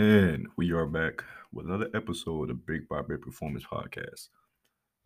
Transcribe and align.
And 0.00 0.46
we 0.56 0.72
are 0.72 0.86
back 0.86 1.22
with 1.52 1.66
another 1.66 1.90
episode 1.92 2.48
of 2.48 2.48
the 2.48 2.54
Big 2.54 2.88
by 2.88 3.02
Big 3.02 3.20
Performance 3.20 3.66
Podcast. 3.70 4.30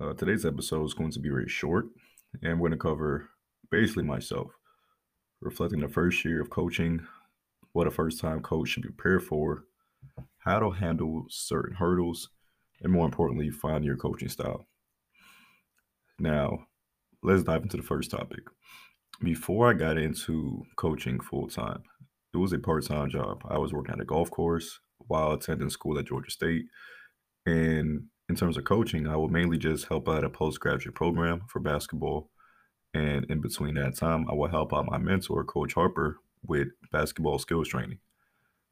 Uh, 0.00 0.12
today's 0.12 0.46
episode 0.46 0.84
is 0.84 0.94
going 0.94 1.10
to 1.10 1.18
be 1.18 1.30
very 1.30 1.48
short, 1.48 1.86
and 2.44 2.60
we're 2.60 2.68
going 2.68 2.78
to 2.78 2.84
cover 2.84 3.28
basically 3.72 4.04
myself, 4.04 4.52
reflecting 5.40 5.80
the 5.80 5.88
first 5.88 6.24
year 6.24 6.40
of 6.40 6.48
coaching, 6.48 7.04
what 7.72 7.88
a 7.88 7.90
first 7.90 8.20
time 8.20 8.40
coach 8.40 8.68
should 8.68 8.84
be 8.84 8.90
prepared 8.90 9.24
for, 9.24 9.64
how 10.38 10.60
to 10.60 10.70
handle 10.70 11.24
certain 11.28 11.74
hurdles, 11.74 12.28
and 12.80 12.92
more 12.92 13.04
importantly, 13.04 13.50
find 13.50 13.84
your 13.84 13.96
coaching 13.96 14.28
style. 14.28 14.68
Now, 16.20 16.68
let's 17.20 17.42
dive 17.42 17.64
into 17.64 17.78
the 17.78 17.82
first 17.82 18.12
topic. 18.12 18.44
Before 19.20 19.68
I 19.68 19.72
got 19.72 19.98
into 19.98 20.62
coaching 20.76 21.18
full 21.18 21.48
time, 21.48 21.82
it 22.34 22.38
was 22.38 22.52
a 22.52 22.58
part 22.58 22.84
time 22.86 23.10
job. 23.10 23.42
I 23.48 23.58
was 23.58 23.72
working 23.72 23.94
at 23.94 24.00
a 24.00 24.04
golf 24.04 24.30
course 24.30 24.80
while 24.98 25.32
attending 25.32 25.70
school 25.70 25.98
at 25.98 26.06
Georgia 26.06 26.30
State. 26.30 26.66
And 27.46 28.04
in 28.28 28.36
terms 28.36 28.56
of 28.56 28.64
coaching, 28.64 29.06
I 29.06 29.16
would 29.16 29.30
mainly 29.30 29.58
just 29.58 29.86
help 29.86 30.08
out 30.08 30.24
a 30.24 30.30
postgraduate 30.30 30.94
program 30.94 31.42
for 31.48 31.60
basketball. 31.60 32.30
And 32.94 33.24
in 33.26 33.40
between 33.40 33.74
that 33.74 33.96
time, 33.96 34.26
I 34.30 34.34
would 34.34 34.50
help 34.50 34.72
out 34.72 34.90
my 34.90 34.98
mentor, 34.98 35.44
Coach 35.44 35.74
Harper, 35.74 36.18
with 36.46 36.68
basketball 36.92 37.38
skills 37.38 37.68
training. 37.68 37.98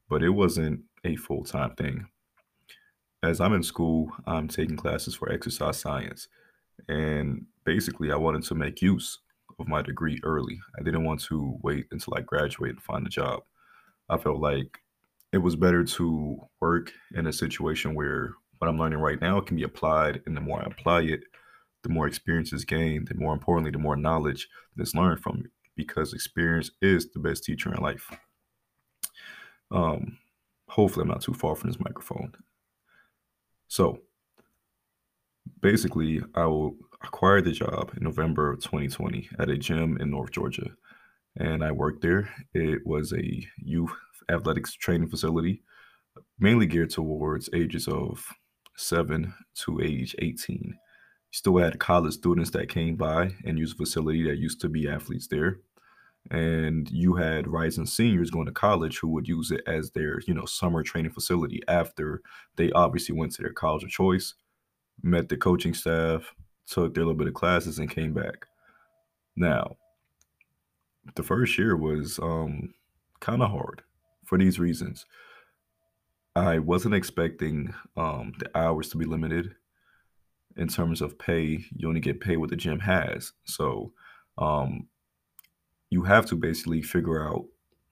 But 0.09 0.23
it 0.23 0.31
wasn't 0.31 0.81
a 1.05 1.17
full 1.17 1.45
time 1.45 1.75
thing. 1.75 2.06
As 3.23 3.41
I'm 3.41 3.55
in 3.55 3.62
school, 3.62 4.11
I'm 4.27 4.48
taking 4.48 4.77
classes 4.77 5.15
for 5.15 5.31
exercise 5.31 5.79
science. 5.79 6.29
And 6.89 7.47
basically, 7.65 8.11
I 8.11 8.17
wanted 8.17 8.42
to 8.45 8.55
make 8.55 8.83
use 8.83 9.19
of 9.59 9.69
my 9.69 9.83
degree 9.83 10.19
early. 10.25 10.59
I 10.79 10.83
didn't 10.83 11.05
want 11.05 11.20
to 11.25 11.56
wait 11.62 11.87
until 11.91 12.15
I 12.15 12.20
graduate 12.20 12.73
and 12.73 12.83
find 12.83 13.06
a 13.06 13.11
job. 13.11 13.42
I 14.09 14.19
felt 14.19 14.41
like 14.41 14.79
it 15.33 15.38
was 15.38 15.56
better 15.56 15.84
to 15.84 16.38
work 16.61 16.92
in 17.15 17.27
a 17.27 17.33
situation 17.33 17.95
where 17.95 18.34
what 18.59 18.69
I'm 18.69 18.78
learning 18.78 19.01
right 19.01 19.20
now 19.20 19.41
can 19.41 19.56
be 19.56 19.65
applied, 19.65 20.22
and 20.27 20.36
the 20.36 20.41
more 20.41 20.61
I 20.61 20.67
apply 20.67 21.03
it, 21.03 21.25
the 21.83 21.89
more 21.89 22.06
experience 22.06 22.53
is 22.53 22.64
gained, 22.64 23.11
and 23.11 23.19
more 23.19 23.33
importantly, 23.33 23.72
the 23.72 23.78
more 23.78 23.97
knowledge 23.97 24.48
that's 24.77 24.94
learned 24.94 25.20
from 25.20 25.41
it. 25.44 25.50
Because 25.75 26.12
experience 26.12 26.70
is 26.81 27.11
the 27.11 27.19
best 27.19 27.44
teacher 27.44 27.75
in 27.75 27.83
life. 27.83 28.11
Um, 29.70 30.19
hopefully, 30.69 31.03
I'm 31.03 31.09
not 31.09 31.22
too 31.22 31.33
far 31.33 31.56
from 31.56 31.70
this 31.70 31.81
microphone. 31.81 32.34
So, 33.69 34.00
basically, 35.61 36.22
I 36.34 36.44
will 36.44 36.77
acquire 37.03 37.41
the 37.41 37.53
job 37.53 37.92
in 37.97 38.05
November 38.05 38.53
of 38.53 38.61
2020 38.61 39.31
at 39.39 39.48
a 39.48 39.56
gym 39.56 39.97
in 39.98 40.11
North 40.11 40.31
Georgia, 40.31 40.70
and 41.36 41.64
I 41.64 41.72
worked 41.72 42.02
there. 42.02 42.28
It 42.55 42.86
was 42.86 43.12
a 43.12 43.47
youth 43.56 43.92
athletics 44.30 44.75
training 44.75 45.08
facility, 45.08 45.62
mainly 46.38 46.66
geared 46.66 46.91
towards 46.91 47.48
ages 47.55 47.88
of 47.88 48.27
seven 48.77 49.34
to 49.55 49.80
age 49.80 50.14
18. 50.19 50.77
Still 51.30 51.58
had 51.58 51.78
college 51.78 52.14
students 52.14 52.50
that 52.50 52.69
came 52.69 52.97
by 52.97 53.30
and 53.47 53.58
used 53.58 53.75
the 53.75 53.84
facility 53.84 54.22
that 54.25 54.38
used 54.38 54.60
to 54.60 54.69
be 54.69 54.88
athletes 54.88 55.28
there. 55.28 55.60
And 56.30 56.88
you 56.91 57.14
had 57.14 57.48
rising 57.48 57.86
seniors 57.86 58.30
going 58.30 58.47
to 58.47 58.53
college 58.53 58.98
who 58.98 59.08
would 59.08 59.27
use 59.27 59.50
it 59.50 59.62
as 59.66 59.91
their, 59.91 60.20
you 60.27 60.34
know, 60.34 60.44
summer 60.44 60.83
training 60.83 61.12
facility 61.12 61.62
after 61.66 62.20
they 62.56 62.70
obviously 62.72 63.16
went 63.16 63.33
to 63.33 63.42
their 63.42 63.53
college 63.53 63.83
of 63.83 63.91
choice, 63.91 64.34
met 65.03 65.28
the 65.28 65.36
coaching 65.36 65.75
staff, 65.75 66.34
took 66.66 66.94
their 66.94 67.05
little 67.05 67.19
bit 67.19 67.27
of 67.28 67.34
classes, 67.34 67.78
and 67.78 67.91
came 67.91 68.12
back. 68.12 68.47
Now, 69.34 69.77
the 71.14 71.22
first 71.22 71.58
year 71.58 71.77
was 71.77 72.19
um, 72.19 72.75
kind 73.20 73.42
of 73.42 73.50
hard 73.50 73.83
for 74.25 74.39
these 74.39 74.58
reasons. 74.58 75.06
I 76.34 76.59
wasn't 76.59 76.94
expecting 76.94 77.75
um, 77.97 78.33
the 78.39 78.50
hours 78.56 78.89
to 78.91 78.97
be 78.97 79.05
limited 79.05 79.55
in 80.56 80.69
terms 80.69 81.03
of 81.03 81.19
pay. 81.19 81.64
You 81.77 81.89
only 81.89 82.00
get 82.00 82.20
paid 82.20 82.39
what 82.39 82.50
the 82.50 82.56
gym 82.56 82.81
has. 82.81 83.33
So 83.44 83.93
um, 84.38 84.88
you 85.91 86.03
have 86.04 86.27
to 86.27 86.37
basically 86.37 86.82
figure 86.82 87.27
out 87.27 87.44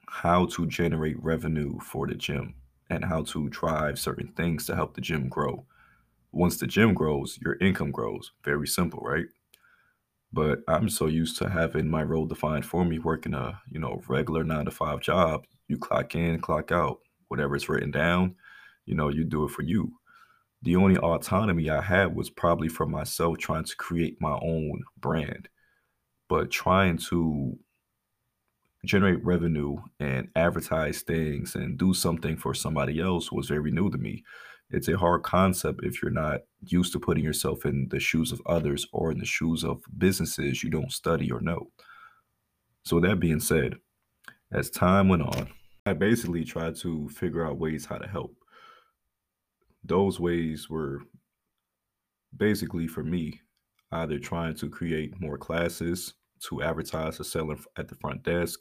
how 0.06 0.46
to 0.46 0.66
generate 0.66 1.22
revenue 1.22 1.78
for 1.80 2.06
the 2.06 2.14
gym 2.14 2.54
and 2.88 3.04
how 3.04 3.22
to 3.22 3.48
drive 3.50 3.98
certain 3.98 4.28
things 4.28 4.66
to 4.66 4.74
help 4.74 4.94
the 4.94 5.00
gym 5.00 5.28
grow. 5.28 5.64
Once 6.32 6.56
the 6.56 6.66
gym 6.66 6.94
grows, 6.94 7.38
your 7.42 7.56
income 7.60 7.90
grows. 7.90 8.32
Very 8.44 8.66
simple, 8.66 9.00
right? 9.00 9.26
But 10.32 10.60
I'm 10.68 10.88
so 10.88 11.06
used 11.06 11.38
to 11.38 11.48
having 11.48 11.88
my 11.88 12.02
role 12.02 12.26
defined 12.26 12.64
for 12.64 12.84
me, 12.84 12.98
working 12.98 13.34
a 13.34 13.60
you 13.70 13.80
know 13.80 14.00
regular 14.08 14.44
nine 14.44 14.66
to 14.66 14.70
five 14.70 15.00
job. 15.00 15.44
You 15.68 15.78
clock 15.78 16.14
in, 16.14 16.41
clock 16.41 16.72
out. 16.72 17.00
Whatever 17.28 17.54
is 17.56 17.68
written 17.68 17.92
down, 17.92 18.34
you 18.86 18.94
know, 18.96 19.08
you 19.08 19.24
do 19.24 19.44
it 19.44 19.50
for 19.52 19.62
you. 19.62 19.92
The 20.62 20.76
only 20.76 20.98
autonomy 20.98 21.70
I 21.70 21.80
had 21.80 22.14
was 22.14 22.28
probably 22.28 22.68
for 22.68 22.86
myself 22.86 23.38
trying 23.38 23.64
to 23.64 23.76
create 23.76 24.20
my 24.20 24.38
own 24.42 24.82
brand. 24.98 25.48
But 26.28 26.50
trying 26.50 26.98
to 27.08 27.58
generate 28.84 29.24
revenue 29.24 29.76
and 29.98 30.28
advertise 30.36 31.02
things 31.02 31.54
and 31.54 31.78
do 31.78 31.92
something 31.94 32.36
for 32.36 32.54
somebody 32.54 33.00
else 33.00 33.30
was 33.30 33.48
very 33.48 33.70
new 33.70 33.91
to 33.91 33.98
me. 33.98 34.24
It's 34.70 34.88
a 34.88 34.97
hard 34.97 35.22
concept 35.22 35.84
if 35.84 36.00
you're 36.00 36.10
not 36.10 36.42
used 36.64 36.92
to 36.92 37.00
putting 37.00 37.25
yourself 37.25 37.64
in 37.64 37.88
the 37.91 37.98
shoes 37.98 38.31
of 38.31 38.41
others 38.47 38.86
or 38.92 39.10
in 39.10 39.19
the 39.19 39.26
shoes 39.26 39.64
of 39.64 39.82
businesses 39.98 40.62
you 40.62 40.70
don't 40.70 40.92
study 40.92 41.31
or 41.31 41.41
know. 41.41 41.70
So, 42.84 42.97
with 42.97 43.04
that 43.04 43.20
being 43.20 43.41
said, 43.41 43.76
as 44.53 44.70
time 44.70 45.09
went 45.09 45.22
on, 45.22 45.50
I 45.86 45.92
basically 45.94 46.44
tried 46.44 46.76
to 46.76 47.09
figure 47.09 47.47
out 47.47 47.59
ways 47.59 47.86
how 47.86 47.98
to 47.98 48.09
help. 48.09 48.34
Those 49.82 50.20
ways 50.20 50.69
were 50.69 51.00
basically 52.36 52.86
for 52.86 53.03
me 53.03 53.41
either 53.92 54.19
trying 54.19 54.54
to 54.54 54.69
create 54.69 55.20
more 55.20 55.36
classes 55.38 56.14
to 56.41 56.62
advertise 56.62 57.20
or 57.20 57.25
sell 57.25 57.54
at 57.76 57.88
the 57.88 57.94
front 57.97 58.22
desk 58.22 58.60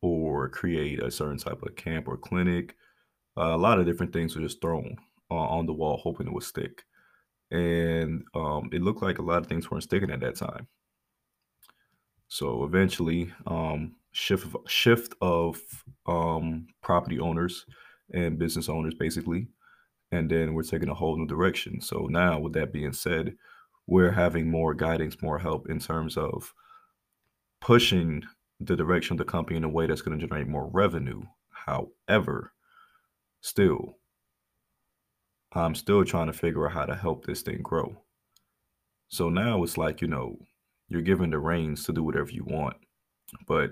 or 0.00 0.48
create 0.48 1.02
a 1.02 1.10
certain 1.10 1.38
type 1.38 1.62
of 1.62 1.76
camp 1.76 2.08
or 2.08 2.16
clinic. 2.16 2.76
Uh, 3.36 3.54
a 3.54 3.56
lot 3.56 3.78
of 3.78 3.86
different 3.86 4.12
things 4.12 4.34
were 4.34 4.42
just 4.42 4.60
thrown 4.60 4.96
uh, 5.30 5.34
on 5.34 5.66
the 5.66 5.72
wall, 5.72 5.98
hoping 6.02 6.26
it 6.26 6.32
would 6.32 6.42
stick. 6.42 6.84
And 7.50 8.24
um, 8.34 8.70
it 8.72 8.82
looked 8.82 9.02
like 9.02 9.18
a 9.18 9.22
lot 9.22 9.38
of 9.38 9.46
things 9.46 9.70
weren't 9.70 9.84
sticking 9.84 10.10
at 10.10 10.20
that 10.20 10.36
time. 10.36 10.66
So 12.28 12.64
eventually, 12.64 13.32
um, 13.46 13.96
shift 14.12 14.46
of, 14.46 14.56
shift 14.66 15.14
of 15.20 15.60
um, 16.06 16.66
property 16.82 17.20
owners 17.20 17.66
and 18.12 18.38
business 18.38 18.68
owners, 18.68 18.94
basically, 18.94 19.48
and 20.10 20.30
then 20.30 20.54
we're 20.54 20.62
taking 20.62 20.88
a 20.88 20.94
whole 20.94 21.16
new 21.16 21.26
direction. 21.26 21.80
So 21.80 22.06
now, 22.10 22.40
with 22.40 22.54
that 22.54 22.72
being 22.72 22.92
said, 22.92 23.36
we're 23.86 24.10
having 24.10 24.50
more 24.50 24.74
guidance, 24.74 25.22
more 25.22 25.38
help 25.38 25.70
in 25.70 25.78
terms 25.78 26.16
of 26.16 26.52
pushing 27.60 28.24
the 28.58 28.76
direction 28.76 29.14
of 29.14 29.18
the 29.18 29.30
company 29.30 29.56
in 29.56 29.64
a 29.64 29.68
way 29.68 29.86
that's 29.86 30.02
going 30.02 30.18
to 30.18 30.26
generate 30.26 30.48
more 30.48 30.68
revenue. 30.72 31.22
However, 31.50 32.52
still, 33.40 33.98
I'm 35.52 35.74
still 35.74 36.04
trying 36.04 36.26
to 36.26 36.32
figure 36.32 36.66
out 36.66 36.74
how 36.74 36.84
to 36.84 36.94
help 36.94 37.24
this 37.24 37.42
thing 37.42 37.60
grow. 37.62 37.96
So 39.08 39.28
now 39.28 39.62
it's 39.62 39.78
like, 39.78 40.00
you 40.00 40.08
know, 40.08 40.36
you're 40.88 41.02
given 41.02 41.30
the 41.30 41.38
reins 41.38 41.84
to 41.84 41.92
do 41.92 42.02
whatever 42.02 42.30
you 42.30 42.44
want. 42.44 42.76
But 43.46 43.70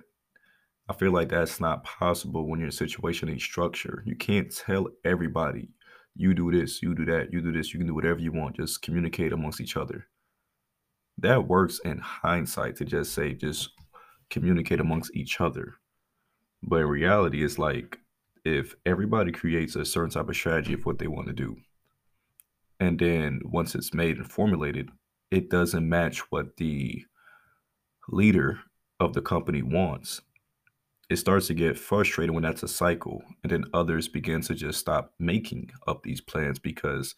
I 0.89 0.93
feel 0.93 1.13
like 1.13 1.29
that's 1.29 1.61
not 1.61 1.85
possible 1.85 2.47
when 2.47 2.61
you're 2.61 2.67
in 2.67 2.73
a 2.73 2.77
situation 2.77 3.29
in 3.29 3.39
structure. 3.39 4.03
You 4.07 4.17
can't 4.17 4.55
tell 4.55 4.89
everybody, 5.05 5.69
you 6.17 6.35
do 6.35 6.51
this, 6.51 6.83
you 6.83 6.95
do 6.95 7.05
that, 7.07 7.33
you 7.33 7.41
do 7.41 7.53
this, 7.53 7.73
you 7.73 7.79
can 7.79 7.87
do 7.87 7.95
whatever 7.95 8.21
you 8.21 8.33
want. 8.33 8.57
Just 8.57 8.83
communicate 8.83 9.33
amongst 9.33 9.61
each 9.61 9.77
other. 9.77 10.07
That 11.19 11.47
works 11.47 11.81
in 11.85 11.99
hindsight 11.99 12.77
to 12.77 12.85
just 12.85 13.13
say, 13.15 13.35
just 13.35 13.71
communicate 14.31 14.81
amongst 14.81 15.15
each 15.15 15.41
other. 15.41 15.75
But 16.63 16.81
in 16.81 16.87
reality, 16.87 17.45
it's 17.45 17.59
like 17.59 17.99
if 18.45 18.75
everybody 18.85 19.33
creates 19.33 19.77
a 19.77 19.85
certain 19.85 20.11
type 20.11 20.29
of 20.29 20.37
strategy 20.37 20.75
of 20.75 20.85
what 20.85 20.99
they 20.99 21.07
want 21.07 21.29
to 21.29 21.33
do, 21.33 21.57
and 22.81 22.99
then 22.99 23.41
once 23.45 23.75
it's 23.75 23.95
made 23.95 24.17
and 24.17 24.31
formulated, 24.31 24.91
it 25.31 25.49
doesn't 25.51 25.89
match 25.89 26.31
what 26.31 26.57
the 26.57 27.05
leader 28.09 28.61
of 29.01 29.15
the 29.15 29.23
company 29.23 29.63
wants, 29.63 30.21
it 31.11 31.17
starts 31.17 31.47
to 31.49 31.55
get 31.55 31.79
frustrated 31.79 32.35
when 32.35 32.43
that's 32.43 32.63
a 32.63 32.69
cycle. 32.69 33.23
And 33.43 33.53
then 33.53 33.65
others 33.73 34.09
begin 34.09 34.41
to 34.43 34.55
just 34.55 34.81
stop 34.81 35.13
making 35.19 35.71
up 35.87 36.03
these 36.03 36.21
plans 36.21 36.59
because, 36.59 37.15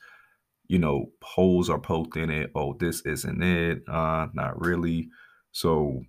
you 0.68 0.78
know, 0.78 1.12
holes 1.22 1.70
are 1.70 1.78
poked 1.78 2.16
in 2.16 2.30
it. 2.30 2.50
Oh, 2.54 2.74
this 2.78 3.00
isn't 3.02 3.42
it. 3.42 3.82
Uh, 3.88 4.28
not 4.34 4.60
really. 4.60 5.08
So 5.52 6.02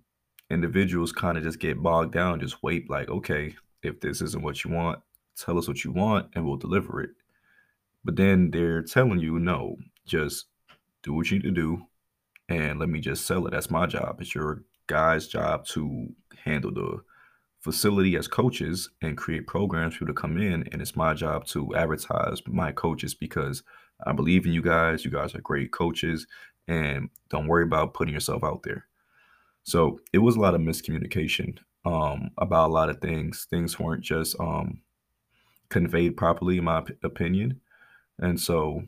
individuals 0.50 1.12
kind 1.12 1.38
of 1.38 1.44
just 1.44 1.60
get 1.60 1.82
bogged 1.82 2.12
down, 2.12 2.40
just 2.40 2.62
wait, 2.62 2.90
like, 2.90 3.08
okay, 3.08 3.54
if 3.82 4.00
this 4.00 4.20
isn't 4.22 4.42
what 4.42 4.64
you 4.64 4.72
want, 4.72 5.00
tell 5.38 5.58
us 5.58 5.68
what 5.68 5.84
you 5.84 5.92
want 5.92 6.28
and 6.34 6.44
we'll 6.44 6.56
deliver 6.56 7.00
it. 7.00 7.10
But 8.04 8.16
then 8.16 8.50
they're 8.50 8.82
telling 8.82 9.20
you, 9.20 9.38
no, 9.38 9.76
just 10.06 10.46
do 11.02 11.12
what 11.12 11.30
you 11.30 11.38
need 11.38 11.44
to 11.44 11.50
do 11.50 11.82
and 12.48 12.78
let 12.78 12.88
me 12.88 13.00
just 13.00 13.26
sell 13.26 13.46
it. 13.46 13.50
That's 13.50 13.70
my 13.70 13.86
job. 13.86 14.20
It's 14.20 14.34
your 14.34 14.62
guy's 14.86 15.28
job 15.28 15.66
to 15.66 16.08
handle 16.44 16.72
the 16.72 17.02
facility 17.60 18.16
as 18.16 18.28
coaches 18.28 18.90
and 19.02 19.18
create 19.18 19.46
programs 19.46 19.96
for 19.96 20.04
you 20.04 20.08
to 20.08 20.14
come 20.14 20.38
in. 20.38 20.66
And 20.72 20.80
it's 20.80 20.96
my 20.96 21.14
job 21.14 21.44
to 21.46 21.74
advertise 21.74 22.40
my 22.46 22.72
coaches 22.72 23.14
because 23.14 23.62
I 24.06 24.12
believe 24.12 24.46
in 24.46 24.52
you 24.52 24.62
guys. 24.62 25.04
You 25.04 25.10
guys 25.10 25.34
are 25.34 25.40
great 25.40 25.72
coaches. 25.72 26.26
And 26.66 27.10
don't 27.30 27.48
worry 27.48 27.64
about 27.64 27.94
putting 27.94 28.14
yourself 28.14 28.44
out 28.44 28.62
there. 28.62 28.86
So 29.64 30.00
it 30.12 30.18
was 30.18 30.36
a 30.36 30.40
lot 30.40 30.54
of 30.54 30.60
miscommunication 30.60 31.58
um, 31.84 32.30
about 32.38 32.70
a 32.70 32.72
lot 32.72 32.90
of 32.90 33.00
things. 33.00 33.46
Things 33.50 33.78
weren't 33.78 34.02
just 34.02 34.38
um, 34.40 34.80
conveyed 35.70 36.16
properly, 36.16 36.58
in 36.58 36.64
my 36.64 36.82
opinion. 37.02 37.60
And 38.18 38.40
so 38.40 38.82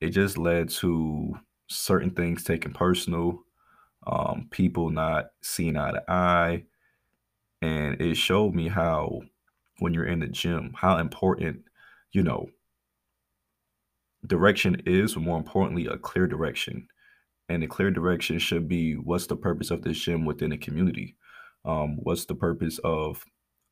it 0.00 0.10
just 0.10 0.38
led 0.38 0.68
to 0.70 1.34
certain 1.68 2.10
things 2.10 2.44
taken 2.44 2.72
personal, 2.72 3.42
um, 4.06 4.48
people 4.50 4.90
not 4.90 5.30
seeing 5.42 5.76
eye 5.76 5.92
to 5.92 6.10
eye. 6.10 6.64
And 7.62 8.00
it 8.00 8.16
showed 8.16 8.54
me 8.54 8.68
how, 8.68 9.22
when 9.78 9.94
you're 9.94 10.06
in 10.06 10.20
the 10.20 10.28
gym, 10.28 10.74
how 10.76 10.98
important, 10.98 11.62
you 12.12 12.22
know, 12.22 12.48
direction 14.26 14.82
is, 14.86 15.14
but 15.14 15.22
more 15.22 15.38
importantly, 15.38 15.86
a 15.86 15.96
clear 15.96 16.26
direction. 16.26 16.88
And 17.48 17.62
the 17.62 17.66
clear 17.66 17.90
direction 17.90 18.38
should 18.38 18.68
be 18.68 18.94
what's 18.94 19.26
the 19.26 19.36
purpose 19.36 19.70
of 19.70 19.82
this 19.82 19.98
gym 19.98 20.24
within 20.24 20.50
the 20.50 20.58
community? 20.58 21.16
Um, 21.64 21.96
what's 22.02 22.24
the 22.24 22.34
purpose 22.34 22.78
of 22.84 23.24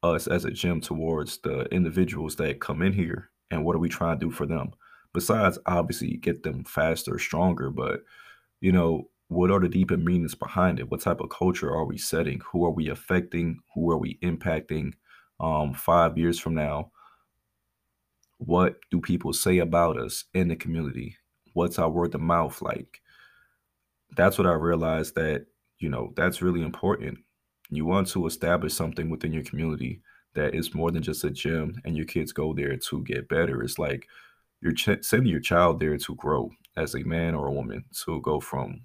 us 0.05 0.27
as 0.27 0.45
a 0.45 0.51
gym 0.51 0.81
towards 0.81 1.39
the 1.39 1.63
individuals 1.75 2.37
that 2.37 2.61
come 2.61 2.83
in 2.83 2.93
here? 2.93 3.31
And 3.51 3.65
what 3.65 3.77
are 3.77 3.81
we 3.81 3.89
trying 3.89 4.19
to 4.19 4.27
do 4.27 4.31
for 4.31 4.47
them? 4.47 4.73
Besides, 5.13 5.59
obviously, 5.67 6.17
get 6.17 6.43
them 6.43 6.65
faster, 6.65 7.19
stronger, 7.19 7.71
but 7.71 8.01
you 8.61 8.73
know, 8.73 9.09
what 9.29 9.51
are 9.51 9.61
the 9.61 9.69
deeper 9.69 9.97
meanings 9.97 10.35
behind 10.35 10.79
it? 10.79 10.91
What 10.91 11.01
type 11.01 11.21
of 11.21 11.31
culture 11.31 11.71
are 11.71 11.85
we 11.85 11.99
setting? 11.99 12.41
Who 12.53 12.65
are 12.65 12.71
we 12.71 12.89
affecting? 12.89 13.59
Who 13.75 13.91
are 13.91 13.99
we 13.99 14.19
impacting? 14.23 14.93
Um, 15.41 15.75
five 15.75 16.17
years 16.17 16.39
from 16.39 16.55
now, 16.55 16.93
what 18.39 18.77
do 18.91 19.01
people 19.01 19.33
say 19.33 19.59
about 19.59 19.99
us 19.99 20.25
in 20.35 20.49
the 20.49 20.57
community? 20.57 21.17
What's 21.55 21.79
our 21.79 21.91
word 21.91 22.15
of 22.15 22.21
mouth 22.21 22.61
like? 22.63 23.01
That's 24.17 24.39
what 24.39 24.47
I 24.47 24.53
realized 24.53 25.15
that, 25.17 25.47
you 25.79 25.89
know, 25.89 26.13
that's 26.17 26.43
really 26.43 26.63
important. 26.63 27.19
You 27.77 27.85
want 27.85 28.09
to 28.09 28.27
establish 28.27 28.75
something 28.75 29.11
within 29.11 29.33
your 29.33 29.45
community 29.45 30.01
that 30.35 30.55
is 30.55 30.75
more 30.75 30.91
than 30.91 31.03
just 31.03 31.25
a 31.25 31.31
gym 31.31 31.81
and 31.85 31.97
your 31.97 32.07
kids 32.07 32.33
go 32.33 32.53
there 32.53 32.77
to 32.77 33.03
get 33.03 33.29
better. 33.29 33.63
It's 33.63 33.79
like 33.79 34.09
you're 34.61 34.73
ch- 34.73 35.03
sending 35.03 35.31
your 35.31 35.41
child 35.41 35.81
there 35.81 35.97
to 35.97 36.15
grow 36.17 36.51
as 36.77 36.95
a 36.95 37.05
man 37.05 37.35
or 37.35 37.47
a 37.47 37.53
woman 37.53 37.85
to 38.05 38.21
go 38.21 38.41
from 38.41 38.83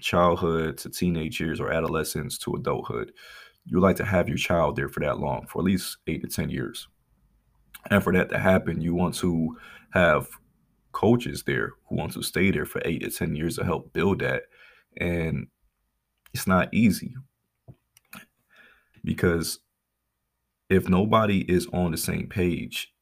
childhood 0.00 0.78
to 0.78 0.90
teenage 0.90 1.40
years 1.40 1.60
or 1.60 1.72
adolescence 1.72 2.38
to 2.38 2.54
adulthood. 2.54 3.12
You 3.64 3.80
like 3.80 3.96
to 3.96 4.04
have 4.04 4.28
your 4.28 4.38
child 4.38 4.76
there 4.76 4.88
for 4.88 5.00
that 5.00 5.18
long, 5.18 5.46
for 5.46 5.60
at 5.60 5.64
least 5.64 5.98
eight 6.06 6.22
to 6.22 6.28
10 6.28 6.50
years. 6.50 6.88
And 7.90 8.02
for 8.02 8.12
that 8.12 8.28
to 8.30 8.38
happen, 8.38 8.80
you 8.80 8.94
want 8.94 9.14
to 9.16 9.56
have 9.90 10.28
coaches 10.92 11.42
there 11.44 11.72
who 11.88 11.96
want 11.96 12.12
to 12.12 12.22
stay 12.22 12.50
there 12.50 12.66
for 12.66 12.82
eight 12.84 13.02
to 13.02 13.10
10 13.10 13.34
years 13.34 13.56
to 13.56 13.64
help 13.64 13.92
build 13.92 14.20
that. 14.20 14.44
And 14.98 15.46
it's 16.34 16.46
not 16.46 16.72
easy 16.72 17.14
because 19.04 19.60
if 20.68 20.88
nobody 20.88 21.40
is 21.50 21.66
on 21.72 21.90
the 21.90 21.96
same 21.96 22.28
page, 22.28 22.92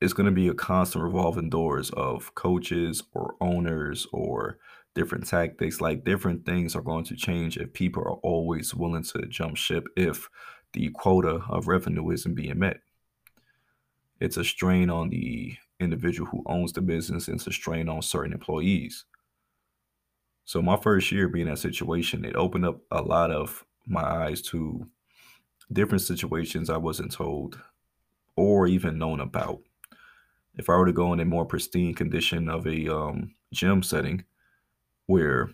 it's 0.00 0.12
going 0.12 0.26
to 0.26 0.32
be 0.32 0.48
a 0.48 0.54
constant 0.54 1.04
revolving 1.04 1.50
doors 1.50 1.90
of 1.90 2.34
coaches 2.34 3.02
or 3.12 3.34
owners 3.40 4.06
or 4.12 4.58
different 4.94 5.26
tactics. 5.26 5.80
Like 5.80 6.04
different 6.04 6.44
things 6.44 6.74
are 6.74 6.82
going 6.82 7.04
to 7.04 7.16
change 7.16 7.56
if 7.56 7.72
people 7.72 8.02
are 8.02 8.14
always 8.16 8.74
willing 8.74 9.04
to 9.04 9.26
jump 9.26 9.56
ship 9.56 9.86
if 9.96 10.28
the 10.72 10.90
quota 10.90 11.40
of 11.48 11.68
revenue 11.68 12.10
isn't 12.10 12.34
being 12.34 12.58
met 12.58 12.80
it's 14.20 14.36
a 14.36 14.44
strain 14.44 14.90
on 14.90 15.10
the 15.10 15.56
individual 15.80 16.28
who 16.30 16.42
owns 16.46 16.72
the 16.72 16.80
business 16.80 17.28
and 17.28 17.36
it's 17.36 17.46
a 17.46 17.52
strain 17.52 17.88
on 17.88 18.00
certain 18.00 18.32
employees 18.32 19.04
so 20.44 20.62
my 20.62 20.76
first 20.76 21.12
year 21.12 21.28
being 21.28 21.46
in 21.46 21.52
that 21.52 21.58
situation 21.58 22.24
it 22.24 22.36
opened 22.36 22.64
up 22.64 22.80
a 22.90 23.02
lot 23.02 23.30
of 23.30 23.64
my 23.86 24.02
eyes 24.02 24.40
to 24.40 24.86
different 25.72 26.02
situations 26.02 26.70
i 26.70 26.76
wasn't 26.76 27.10
told 27.10 27.60
or 28.36 28.66
even 28.66 28.98
known 28.98 29.20
about. 29.20 29.60
If 30.54 30.70
i 30.70 30.76
were 30.76 30.86
to 30.86 30.92
go 30.92 31.12
in 31.12 31.20
a 31.20 31.24
more 31.24 31.46
pristine 31.46 31.94
condition 31.94 32.48
of 32.48 32.66
a 32.66 32.88
um, 32.94 33.34
gym 33.52 33.82
setting 33.82 34.24
where 35.06 35.50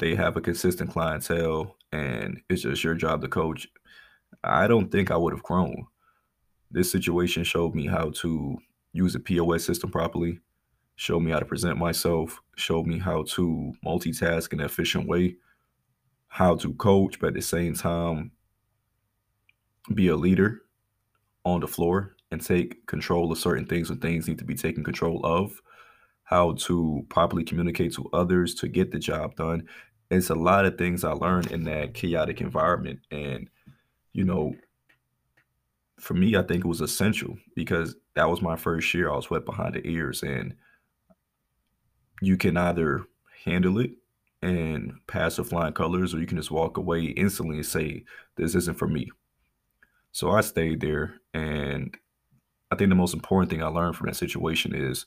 they 0.00 0.14
have 0.14 0.36
a 0.36 0.40
consistent 0.40 0.90
clientele 0.90 1.76
and 1.92 2.40
it's 2.48 2.62
just 2.62 2.82
your 2.82 2.94
job 2.94 3.20
to 3.22 3.28
coach 3.28 3.68
i 4.42 4.66
don't 4.66 4.90
think 4.90 5.10
i 5.10 5.16
would 5.16 5.32
have 5.32 5.42
grown. 5.42 5.86
This 6.70 6.90
situation 6.90 7.44
showed 7.44 7.74
me 7.74 7.86
how 7.86 8.10
to 8.16 8.58
use 8.92 9.14
a 9.14 9.20
POS 9.20 9.64
system 9.64 9.90
properly, 9.90 10.40
showed 10.96 11.20
me 11.20 11.30
how 11.30 11.38
to 11.38 11.44
present 11.44 11.78
myself, 11.78 12.40
showed 12.56 12.86
me 12.86 12.98
how 12.98 13.24
to 13.34 13.72
multitask 13.84 14.52
in 14.52 14.60
an 14.60 14.66
efficient 14.66 15.06
way, 15.06 15.36
how 16.28 16.56
to 16.56 16.74
coach, 16.74 17.20
but 17.20 17.28
at 17.28 17.34
the 17.34 17.42
same 17.42 17.74
time, 17.74 18.32
be 19.92 20.08
a 20.08 20.16
leader 20.16 20.62
on 21.44 21.60
the 21.60 21.68
floor 21.68 22.16
and 22.30 22.44
take 22.44 22.86
control 22.86 23.30
of 23.30 23.38
certain 23.38 23.66
things 23.66 23.90
when 23.90 23.98
things 24.00 24.26
need 24.26 24.38
to 24.38 24.44
be 24.44 24.54
taken 24.54 24.82
control 24.82 25.24
of, 25.24 25.60
how 26.24 26.52
to 26.54 27.04
properly 27.10 27.44
communicate 27.44 27.92
to 27.94 28.08
others 28.12 28.54
to 28.54 28.68
get 28.68 28.90
the 28.90 28.98
job 28.98 29.36
done. 29.36 29.68
It's 30.10 30.30
a 30.30 30.34
lot 30.34 30.64
of 30.64 30.78
things 30.78 31.04
I 31.04 31.12
learned 31.12 31.52
in 31.52 31.64
that 31.64 31.94
chaotic 31.94 32.40
environment. 32.40 33.00
And, 33.10 33.48
you 34.12 34.24
know, 34.24 34.54
for 35.98 36.14
me, 36.14 36.36
I 36.36 36.42
think 36.42 36.64
it 36.64 36.68
was 36.68 36.80
essential 36.80 37.36
because 37.54 37.96
that 38.14 38.28
was 38.28 38.42
my 38.42 38.56
first 38.56 38.92
year. 38.94 39.10
I 39.10 39.16
was 39.16 39.30
wet 39.30 39.44
behind 39.44 39.74
the 39.74 39.86
ears, 39.86 40.22
and 40.22 40.54
you 42.20 42.36
can 42.36 42.56
either 42.56 43.04
handle 43.44 43.78
it 43.78 43.92
and 44.42 44.94
pass 45.06 45.36
the 45.36 45.44
flying 45.44 45.72
colors, 45.72 46.14
or 46.14 46.20
you 46.20 46.26
can 46.26 46.36
just 46.36 46.50
walk 46.50 46.76
away 46.76 47.04
instantly 47.04 47.56
and 47.56 47.66
say, 47.66 48.04
This 48.36 48.54
isn't 48.54 48.78
for 48.78 48.88
me. 48.88 49.10
So 50.14 50.30
I 50.30 50.40
stayed 50.40 50.80
there. 50.80 51.16
And 51.34 51.94
I 52.70 52.76
think 52.76 52.88
the 52.88 52.96
most 52.96 53.12
important 53.12 53.50
thing 53.50 53.62
I 53.62 53.66
learned 53.66 53.96
from 53.96 54.06
that 54.06 54.14
situation 54.14 54.74
is 54.74 55.04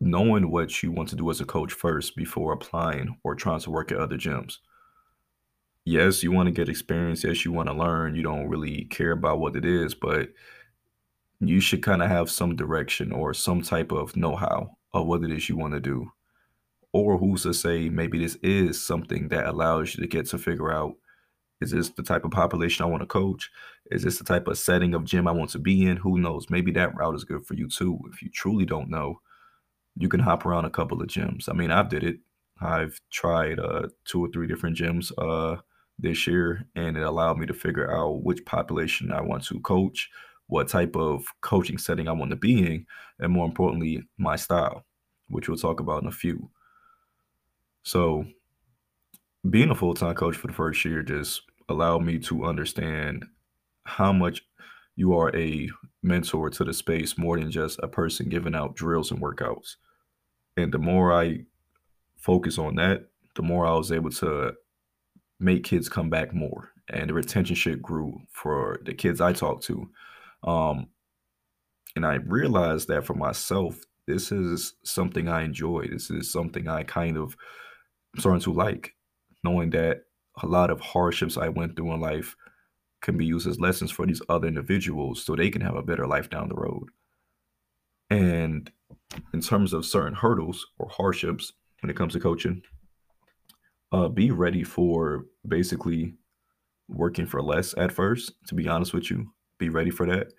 knowing 0.00 0.52
what 0.52 0.82
you 0.84 0.92
want 0.92 1.08
to 1.08 1.16
do 1.16 1.28
as 1.30 1.40
a 1.40 1.44
coach 1.44 1.72
first 1.72 2.14
before 2.14 2.52
applying 2.52 3.18
or 3.24 3.34
trying 3.34 3.60
to 3.60 3.70
work 3.70 3.90
at 3.90 3.98
other 3.98 4.16
gyms 4.16 4.58
yes, 5.86 6.22
you 6.22 6.32
want 6.32 6.48
to 6.48 6.52
get 6.52 6.68
experience. 6.68 7.24
Yes, 7.24 7.46
you 7.46 7.52
want 7.52 7.70
to 7.70 7.74
learn. 7.74 8.14
You 8.14 8.22
don't 8.22 8.48
really 8.48 8.84
care 8.84 9.12
about 9.12 9.38
what 9.38 9.56
it 9.56 9.64
is, 9.64 9.94
but 9.94 10.28
you 11.40 11.60
should 11.60 11.82
kind 11.82 12.02
of 12.02 12.10
have 12.10 12.30
some 12.30 12.56
direction 12.56 13.12
or 13.12 13.32
some 13.32 13.62
type 13.62 13.92
of 13.92 14.16
know 14.16 14.36
how 14.36 14.76
of 14.92 15.06
what 15.06 15.22
it 15.22 15.30
is 15.30 15.48
you 15.48 15.56
want 15.56 15.72
to 15.72 15.80
do. 15.80 16.10
Or 16.92 17.16
who's 17.18 17.44
to 17.44 17.54
say 17.54 17.88
maybe 17.88 18.18
this 18.18 18.36
is 18.42 18.82
something 18.82 19.28
that 19.28 19.46
allows 19.46 19.94
you 19.94 20.02
to 20.02 20.08
get 20.08 20.26
to 20.26 20.38
figure 20.38 20.72
out 20.72 20.94
is 21.60 21.70
this 21.70 21.90
the 21.90 22.02
type 22.02 22.24
of 22.24 22.30
population 22.30 22.84
I 22.84 22.88
want 22.88 23.02
to 23.02 23.06
coach? 23.06 23.50
Is 23.90 24.02
this 24.02 24.18
the 24.18 24.24
type 24.24 24.48
of 24.48 24.58
setting 24.58 24.94
of 24.94 25.04
gym 25.04 25.28
I 25.28 25.32
want 25.32 25.50
to 25.50 25.58
be 25.58 25.86
in? 25.86 25.96
Who 25.96 26.18
knows? 26.18 26.50
Maybe 26.50 26.70
that 26.72 26.94
route 26.96 27.14
is 27.14 27.24
good 27.24 27.46
for 27.46 27.54
you 27.54 27.68
too. 27.68 27.98
If 28.12 28.22
you 28.22 28.30
truly 28.30 28.64
don't 28.64 28.90
know, 28.90 29.20
you 29.96 30.08
can 30.08 30.20
hop 30.20 30.44
around 30.44 30.64
a 30.64 30.70
couple 30.70 31.00
of 31.00 31.08
gyms. 31.08 31.48
I 31.48 31.52
mean, 31.52 31.70
I've 31.70 31.88
did 31.88 32.04
it. 32.04 32.18
I've 32.60 33.00
tried 33.10 33.58
uh, 33.58 33.88
two 34.04 34.24
or 34.24 34.28
three 34.28 34.46
different 34.46 34.76
gyms. 34.76 35.12
Uh, 35.16 35.60
this 35.98 36.26
year, 36.26 36.66
and 36.74 36.96
it 36.96 37.02
allowed 37.02 37.38
me 37.38 37.46
to 37.46 37.54
figure 37.54 37.94
out 37.94 38.22
which 38.22 38.44
population 38.44 39.12
I 39.12 39.20
want 39.20 39.44
to 39.44 39.60
coach, 39.60 40.10
what 40.46 40.68
type 40.68 40.94
of 40.96 41.24
coaching 41.40 41.78
setting 41.78 42.08
I 42.08 42.12
want 42.12 42.30
to 42.30 42.36
be 42.36 42.58
in, 42.58 42.86
and 43.18 43.32
more 43.32 43.46
importantly, 43.46 44.02
my 44.18 44.36
style, 44.36 44.84
which 45.28 45.48
we'll 45.48 45.58
talk 45.58 45.80
about 45.80 46.02
in 46.02 46.08
a 46.08 46.12
few. 46.12 46.50
So, 47.82 48.26
being 49.50 49.70
a 49.70 49.74
full 49.74 49.94
time 49.94 50.14
coach 50.14 50.36
for 50.36 50.46
the 50.46 50.52
first 50.52 50.84
year 50.84 51.02
just 51.02 51.42
allowed 51.68 52.04
me 52.04 52.18
to 52.18 52.44
understand 52.44 53.24
how 53.84 54.12
much 54.12 54.42
you 54.96 55.16
are 55.16 55.34
a 55.36 55.68
mentor 56.02 56.50
to 56.50 56.64
the 56.64 56.72
space 56.72 57.18
more 57.18 57.38
than 57.38 57.50
just 57.50 57.78
a 57.82 57.88
person 57.88 58.28
giving 58.28 58.54
out 58.54 58.76
drills 58.76 59.10
and 59.10 59.20
workouts. 59.20 59.76
And 60.56 60.72
the 60.72 60.78
more 60.78 61.12
I 61.12 61.40
focus 62.16 62.58
on 62.58 62.76
that, 62.76 63.08
the 63.34 63.42
more 63.42 63.66
I 63.66 63.74
was 63.74 63.92
able 63.92 64.10
to 64.10 64.54
make 65.38 65.64
kids 65.64 65.88
come 65.88 66.08
back 66.08 66.32
more 66.32 66.70
and 66.88 67.10
the 67.10 67.14
retention 67.14 67.56
shit 67.56 67.82
grew 67.82 68.20
for 68.30 68.80
the 68.84 68.94
kids 68.94 69.20
I 69.20 69.32
talked 69.32 69.64
to. 69.64 69.90
Um, 70.44 70.88
and 71.94 72.06
I 72.06 72.14
realized 72.14 72.88
that 72.88 73.04
for 73.04 73.14
myself, 73.14 73.78
this 74.06 74.30
is 74.30 74.74
something 74.84 75.28
I 75.28 75.42
enjoy. 75.42 75.88
This 75.90 76.10
is 76.10 76.30
something 76.30 76.68
I 76.68 76.84
kind 76.84 77.16
of 77.16 77.36
starting 78.18 78.42
to 78.42 78.52
like, 78.52 78.94
knowing 79.46 79.70
that 79.70 80.02
a 80.42 80.46
lot 80.46 80.70
of 80.70 80.80
hardships 80.80 81.36
I 81.36 81.48
went 81.48 81.76
through 81.76 81.94
in 81.94 82.00
life 82.00 82.34
can 83.00 83.16
be 83.16 83.24
used 83.24 83.46
as 83.46 83.60
lessons 83.60 83.92
for 83.92 84.04
these 84.04 84.22
other 84.28 84.48
individuals 84.48 85.24
so 85.24 85.36
they 85.36 85.50
can 85.50 85.62
have 85.62 85.76
a 85.76 85.82
better 85.82 86.06
life 86.06 86.28
down 86.28 86.48
the 86.48 86.56
road. 86.56 86.88
And 88.10 88.70
in 89.32 89.40
terms 89.40 89.72
of 89.72 89.84
certain 89.84 90.14
hurdles 90.14 90.66
or 90.78 90.88
hardships 90.88 91.52
when 91.80 91.90
it 91.90 91.96
comes 91.96 92.14
to 92.14 92.20
coaching, 92.20 92.62
uh, 93.92 94.08
be 94.08 94.32
ready 94.32 94.64
for 94.64 95.26
basically 95.46 96.14
working 96.88 97.26
for 97.26 97.40
less 97.40 97.72
at 97.76 97.92
first, 97.92 98.32
to 98.48 98.54
be 98.54 98.68
honest 98.68 98.92
with 98.92 99.10
you. 99.10 99.32
Be 99.58 99.68
ready 99.68 99.90
for 99.90 100.06
that. 100.06 100.32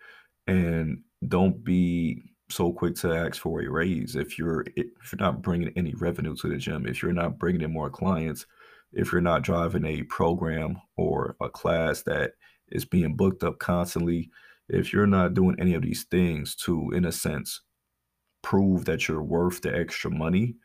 And 0.47 1.01
don't 1.27 1.63
be 1.63 2.23
so 2.49 2.71
quick 2.71 2.95
to 2.95 3.13
ask 3.13 3.41
for 3.41 3.61
a 3.61 3.69
raise 3.69 4.15
if 4.15 4.37
you're 4.37 4.63
if 4.75 5.11
you're 5.11 5.19
not 5.19 5.41
bringing 5.41 5.71
any 5.75 5.93
revenue 5.95 6.35
to 6.35 6.47
the 6.49 6.57
gym, 6.57 6.87
if 6.87 7.01
you're 7.01 7.13
not 7.13 7.37
bringing 7.39 7.61
in 7.61 7.73
more 7.73 7.89
clients, 7.89 8.45
if 8.93 9.11
you're 9.11 9.21
not 9.21 9.43
driving 9.43 9.85
a 9.85 10.03
program 10.03 10.81
or 10.95 11.35
a 11.41 11.49
class 11.49 12.03
that 12.03 12.33
is 12.69 12.85
being 12.85 13.15
booked 13.15 13.43
up 13.43 13.59
constantly, 13.59 14.29
if 14.69 14.91
you're 14.91 15.07
not 15.07 15.33
doing 15.33 15.55
any 15.59 15.73
of 15.73 15.81
these 15.81 16.03
things 16.05 16.55
to 16.55 16.91
in 16.91 17.05
a 17.05 17.11
sense 17.11 17.61
prove 18.41 18.85
that 18.85 19.07
you're 19.07 19.23
worth 19.23 19.61
the 19.61 19.75
extra 19.75 20.09
money, 20.09 20.55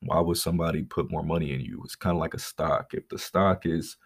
why 0.00 0.20
would 0.20 0.36
somebody 0.36 0.82
put 0.82 1.10
more 1.10 1.22
money 1.22 1.52
in 1.52 1.60
you? 1.60 1.80
It's 1.84 1.96
kind 1.96 2.16
of 2.16 2.20
like 2.20 2.34
a 2.34 2.38
stock. 2.38 2.92
If 2.92 3.08
the 3.08 3.18
stock 3.18 3.66
is 3.66 3.96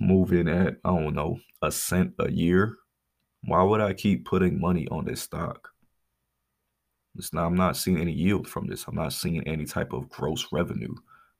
moving 0.00 0.48
at, 0.48 0.76
I 0.84 0.90
don't 0.90 1.14
know, 1.14 1.38
a 1.62 1.70
cent 1.70 2.14
a 2.18 2.30
year, 2.30 2.76
why 3.44 3.62
would 3.62 3.80
I 3.80 3.92
keep 3.92 4.24
putting 4.24 4.60
money 4.60 4.88
on 4.88 5.04
this 5.04 5.22
stock? 5.22 5.70
It's 7.16 7.32
not, 7.32 7.46
I'm 7.46 7.54
not 7.54 7.76
seeing 7.76 7.98
any 7.98 8.12
yield 8.12 8.48
from 8.48 8.66
this. 8.66 8.86
I'm 8.88 8.96
not 8.96 9.12
seeing 9.12 9.46
any 9.46 9.66
type 9.66 9.92
of 9.92 10.08
gross 10.08 10.48
revenue. 10.50 10.94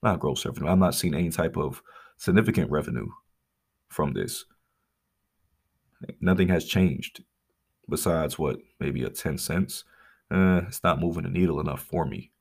Not 0.05 0.21
gross 0.21 0.45
revenue. 0.45 0.69
I'm 0.69 0.81
not 0.81 0.95
seeing 0.95 1.15
any 1.15 1.31
type 1.31 1.57
of 1.57 1.83
significant 2.19 2.71
revenue 2.71 3.09
from 3.89 4.13
this. 4.13 4.45
Nothing 6.21 6.49
has 6.49 6.67
changed 6.67 7.25
besides 7.89 8.39
what, 8.39 8.59
maybe 8.79 9.03
a 9.03 9.09
10 9.09 9.39
cents. 9.39 9.85
Uh, 10.31 10.61
it's 10.69 10.85
not 10.85 11.01
moving 11.01 11.23
the 11.23 11.31
needle 11.31 11.59
enough 11.59 11.81
for 11.81 12.05
me. 12.05 12.33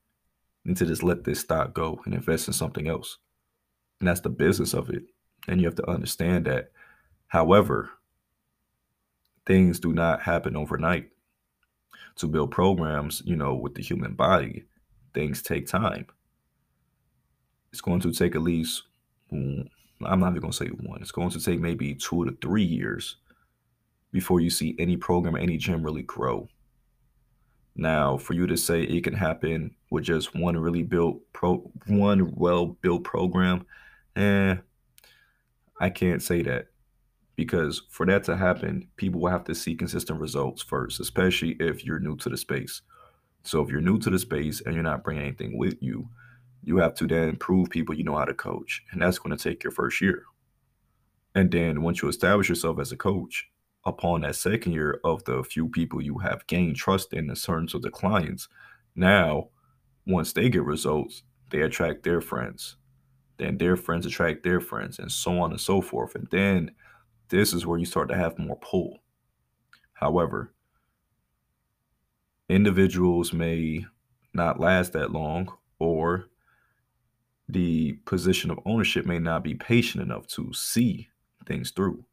I 0.64 0.68
need 0.68 0.76
to 0.76 0.86
just 0.86 1.02
let 1.02 1.24
this 1.24 1.40
stock 1.40 1.72
go 1.72 2.00
and 2.04 2.12
invest 2.12 2.48
in 2.48 2.52
something 2.52 2.86
else. 2.86 3.16
And 3.98 4.08
that's 4.08 4.20
the 4.20 4.28
business 4.28 4.74
of 4.74 4.90
it. 4.90 5.04
And 5.48 5.58
you 5.58 5.66
have 5.66 5.76
to 5.76 5.88
understand 5.88 6.44
that. 6.44 6.70
However, 7.28 7.90
things 9.46 9.80
do 9.80 9.94
not 9.94 10.20
happen 10.20 10.54
overnight. 10.54 11.08
To 12.16 12.28
build 12.28 12.50
programs, 12.50 13.22
you 13.24 13.36
know, 13.36 13.54
with 13.54 13.74
the 13.74 13.82
human 13.82 14.14
body, 14.14 14.64
things 15.14 15.40
take 15.40 15.66
time. 15.66 16.06
It's 17.74 17.80
going 17.80 17.98
to 18.02 18.12
take 18.12 18.36
at 18.36 18.42
least, 18.42 18.84
I'm 19.32 19.68
not 20.00 20.30
even 20.30 20.42
going 20.42 20.52
to 20.52 20.56
say 20.56 20.68
one, 20.68 21.02
it's 21.02 21.10
going 21.10 21.30
to 21.30 21.40
take 21.40 21.58
maybe 21.58 21.96
two 21.96 22.24
to 22.24 22.30
three 22.40 22.62
years 22.62 23.16
before 24.12 24.38
you 24.38 24.48
see 24.48 24.76
any 24.78 24.96
program 24.96 25.34
any 25.34 25.56
gym 25.56 25.82
really 25.82 26.02
grow. 26.02 26.48
Now, 27.74 28.16
for 28.16 28.34
you 28.34 28.46
to 28.46 28.56
say 28.56 28.82
it 28.82 29.02
can 29.02 29.12
happen 29.12 29.74
with 29.90 30.04
just 30.04 30.36
one 30.36 30.56
really 30.56 30.84
built 30.84 31.20
pro, 31.32 31.68
one 31.88 32.32
well 32.36 32.66
built 32.66 33.02
program, 33.02 33.66
eh, 34.14 34.54
I 35.80 35.90
can't 35.90 36.22
say 36.22 36.42
that 36.42 36.66
because 37.34 37.82
for 37.90 38.06
that 38.06 38.22
to 38.24 38.36
happen, 38.36 38.86
people 38.94 39.20
will 39.20 39.32
have 39.32 39.42
to 39.46 39.54
see 39.56 39.74
consistent 39.74 40.20
results 40.20 40.62
first, 40.62 41.00
especially 41.00 41.56
if 41.58 41.84
you're 41.84 41.98
new 41.98 42.14
to 42.18 42.28
the 42.28 42.36
space. 42.36 42.82
So 43.42 43.62
if 43.62 43.68
you're 43.68 43.80
new 43.80 43.98
to 43.98 44.10
the 44.10 44.18
space 44.20 44.60
and 44.60 44.76
you're 44.76 44.84
not 44.84 45.02
bringing 45.02 45.24
anything 45.24 45.58
with 45.58 45.82
you, 45.82 46.08
you 46.64 46.78
have 46.78 46.94
to 46.94 47.06
then 47.06 47.36
prove 47.36 47.70
people 47.70 47.94
you 47.94 48.04
know 48.04 48.16
how 48.16 48.24
to 48.24 48.34
coach, 48.34 48.82
and 48.90 49.00
that's 49.02 49.18
going 49.18 49.36
to 49.36 49.42
take 49.42 49.62
your 49.62 49.70
first 49.70 50.00
year. 50.00 50.24
And 51.34 51.50
then 51.50 51.82
once 51.82 52.00
you 52.02 52.08
establish 52.08 52.48
yourself 52.48 52.78
as 52.78 52.92
a 52.92 52.96
coach, 52.96 53.48
upon 53.86 54.22
that 54.22 54.36
second 54.36 54.72
year 54.72 55.00
of 55.04 55.24
the 55.24 55.42
few 55.42 55.68
people 55.68 56.00
you 56.00 56.18
have 56.18 56.46
gained 56.46 56.76
trust 56.76 57.12
in 57.12 57.28
in 57.28 57.34
terms 57.36 57.74
of 57.74 57.82
the 57.82 57.90
clients, 57.90 58.48
now 58.94 59.48
once 60.06 60.32
they 60.32 60.48
get 60.48 60.64
results, 60.64 61.22
they 61.50 61.62
attract 61.62 62.02
their 62.02 62.20
friends. 62.20 62.76
Then 63.36 63.58
their 63.58 63.76
friends 63.76 64.06
attract 64.06 64.42
their 64.42 64.60
friends, 64.60 64.98
and 64.98 65.10
so 65.10 65.40
on 65.40 65.50
and 65.50 65.60
so 65.60 65.80
forth. 65.80 66.14
And 66.14 66.28
then 66.30 66.70
this 67.28 67.52
is 67.52 67.66
where 67.66 67.78
you 67.78 67.84
start 67.84 68.08
to 68.08 68.16
have 68.16 68.38
more 68.38 68.58
pull. 68.60 68.98
However, 69.94 70.52
individuals 72.48 73.32
may 73.32 73.86
not 74.32 74.60
last 74.60 74.92
that 74.92 75.10
long, 75.12 75.52
or 75.78 76.26
the 77.48 77.92
position 78.04 78.50
of 78.50 78.58
ownership 78.64 79.06
may 79.06 79.18
not 79.18 79.44
be 79.44 79.54
patient 79.54 80.02
enough 80.02 80.26
to 80.28 80.52
see 80.52 81.08
things 81.46 81.70
through. 81.70 82.04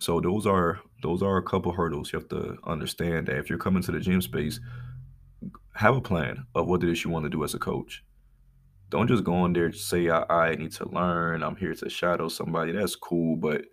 So 0.00 0.20
those 0.20 0.46
are 0.46 0.80
those 1.02 1.22
are 1.22 1.36
a 1.36 1.42
couple 1.42 1.72
hurdles 1.72 2.12
you 2.12 2.18
have 2.18 2.28
to 2.28 2.56
understand 2.64 3.26
that 3.26 3.36
if 3.38 3.48
you're 3.48 3.58
coming 3.58 3.82
to 3.84 3.92
the 3.92 4.00
gym 4.00 4.20
space, 4.20 4.60
have 5.74 5.96
a 5.96 6.00
plan 6.00 6.46
of 6.54 6.66
what 6.66 6.82
it 6.82 6.90
is 6.90 7.04
you 7.04 7.10
want 7.10 7.24
to 7.24 7.30
do 7.30 7.44
as 7.44 7.54
a 7.54 7.58
coach. 7.58 8.04
Don't 8.90 9.08
just 9.08 9.24
go 9.24 9.44
in 9.44 9.52
there 9.52 9.66
and 9.66 9.74
say 9.74 10.08
I, 10.08 10.24
I 10.28 10.54
need 10.54 10.72
to 10.72 10.88
learn. 10.88 11.42
I'm 11.42 11.56
here 11.56 11.74
to 11.74 11.90
shadow 11.90 12.28
somebody. 12.28 12.72
That's 12.72 12.96
cool, 12.96 13.36
but 13.36 13.66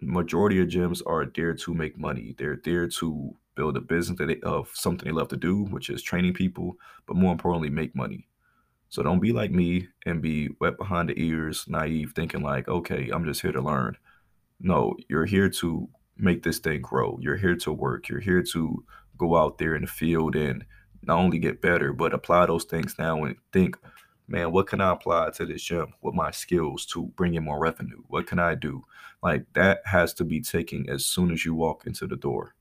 majority 0.00 0.60
of 0.60 0.68
gyms 0.68 1.02
are 1.06 1.26
there 1.34 1.54
to 1.54 1.74
make 1.74 1.98
money. 1.98 2.34
They're 2.38 2.60
there 2.64 2.86
to 2.88 3.34
build 3.54 3.76
a 3.76 3.80
business 3.80 4.18
they, 4.18 4.40
of 4.40 4.70
something 4.74 5.06
they 5.06 5.12
love 5.12 5.28
to 5.28 5.36
do, 5.36 5.64
which 5.64 5.90
is 5.90 6.02
training 6.02 6.34
people, 6.34 6.76
but 7.06 7.16
more 7.16 7.32
importantly, 7.32 7.70
make 7.70 7.94
money. 7.96 8.28
So 8.88 9.02
don't 9.02 9.20
be 9.20 9.32
like 9.32 9.50
me 9.50 9.88
and 10.06 10.22
be 10.22 10.50
wet 10.60 10.78
behind 10.78 11.08
the 11.08 11.20
ears, 11.20 11.64
naive, 11.68 12.12
thinking 12.14 12.42
like, 12.42 12.68
okay, 12.68 13.10
I'm 13.12 13.24
just 13.24 13.42
here 13.42 13.52
to 13.52 13.60
learn. 13.60 13.96
No, 14.60 14.96
you're 15.08 15.26
here 15.26 15.48
to 15.50 15.88
make 16.16 16.42
this 16.42 16.58
thing 16.58 16.80
grow. 16.80 17.18
You're 17.20 17.36
here 17.36 17.56
to 17.56 17.72
work. 17.72 18.08
You're 18.08 18.20
here 18.20 18.42
to 18.42 18.84
go 19.18 19.36
out 19.36 19.58
there 19.58 19.74
in 19.74 19.82
the 19.82 19.88
field 19.88 20.36
and 20.36 20.64
not 21.02 21.18
only 21.18 21.38
get 21.38 21.60
better, 21.60 21.92
but 21.92 22.14
apply 22.14 22.46
those 22.46 22.64
things 22.64 22.94
now 22.98 23.24
and 23.24 23.36
think, 23.52 23.76
man, 24.28 24.52
what 24.52 24.66
can 24.66 24.80
I 24.80 24.92
apply 24.92 25.30
to 25.30 25.46
this 25.46 25.62
gym 25.62 25.92
with 26.02 26.14
my 26.14 26.30
skills 26.30 26.86
to 26.86 27.06
bring 27.16 27.34
in 27.34 27.44
more 27.44 27.60
revenue? 27.60 28.02
What 28.08 28.26
can 28.26 28.38
I 28.38 28.54
do? 28.54 28.82
Like 29.22 29.44
that 29.54 29.82
has 29.84 30.14
to 30.14 30.24
be 30.24 30.40
taken 30.40 30.88
as 30.88 31.06
soon 31.06 31.30
as 31.32 31.44
you 31.44 31.54
walk 31.54 31.86
into 31.86 32.06
the 32.06 32.16
door. 32.16 32.54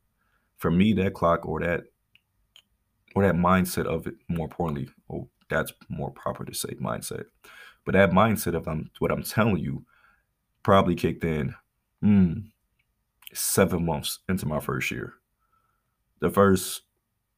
For 0.58 0.72
me, 0.72 0.94
that 0.94 1.13
clock 1.13 1.46
or 1.46 1.60
that 1.62 1.86
or 3.15 3.24
that 3.24 3.36
mindset 3.36 3.86
of 3.86 4.08
it, 4.08 4.15
more 4.27 4.46
importantly, 4.46 4.89
oh, 5.10 5.27
that's 5.49 5.73
more 5.89 6.11
proper 6.11 6.45
to 6.45 6.53
say 6.53 6.73
mindset. 6.81 7.25
But 7.85 7.93
that 7.93 8.11
mindset 8.11 8.55
of 8.55 8.67
I'm, 8.67 8.89
what 8.99 9.11
I'm 9.11 9.23
telling 9.23 9.57
you 9.57 9.85
probably 10.63 10.95
kicked 10.95 11.23
in 11.23 11.53
mm, 12.03 12.43
seven 13.33 13.85
months 13.85 14.19
into 14.27 14.47
my 14.47 14.59
first 14.59 14.89
year. 14.91 15.13
The 16.21 16.29
first 16.31 16.81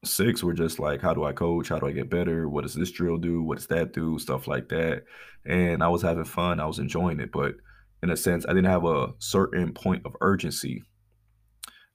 six 0.06 0.44
were 0.44 0.54
just 0.54 0.80
like, 0.80 1.02
how 1.02 1.14
do 1.14 1.24
I 1.24 1.34
coach? 1.34 1.70
How 1.70 1.80
do 1.80 1.88
I 1.88 1.92
get 1.92 2.10
better? 2.10 2.48
What 2.48 2.64
does 2.64 2.76
this 2.76 2.92
drill 2.92 3.18
do? 3.18 3.42
What 3.44 3.58
does 3.58 3.68
that 3.68 3.94
do? 3.94 4.18
Stuff 4.20 4.48
like 4.48 4.70
that. 4.70 5.04
And 5.46 5.84
I 5.84 5.90
was 5.90 6.02
having 6.02 6.24
fun. 6.24 6.60
I 6.60 6.66
was 6.66 6.80
enjoying 6.80 7.20
it. 7.20 7.32
But 7.32 7.56
in 8.04 8.10
a 8.10 8.18
sense, 8.18 8.46
I 8.46 8.54
didn't 8.54 8.72
have 8.72 8.86
a 8.86 9.14
certain 9.20 9.74
point 9.74 10.06
of 10.06 10.16
urgency. 10.22 10.84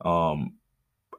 Um, 0.05 0.55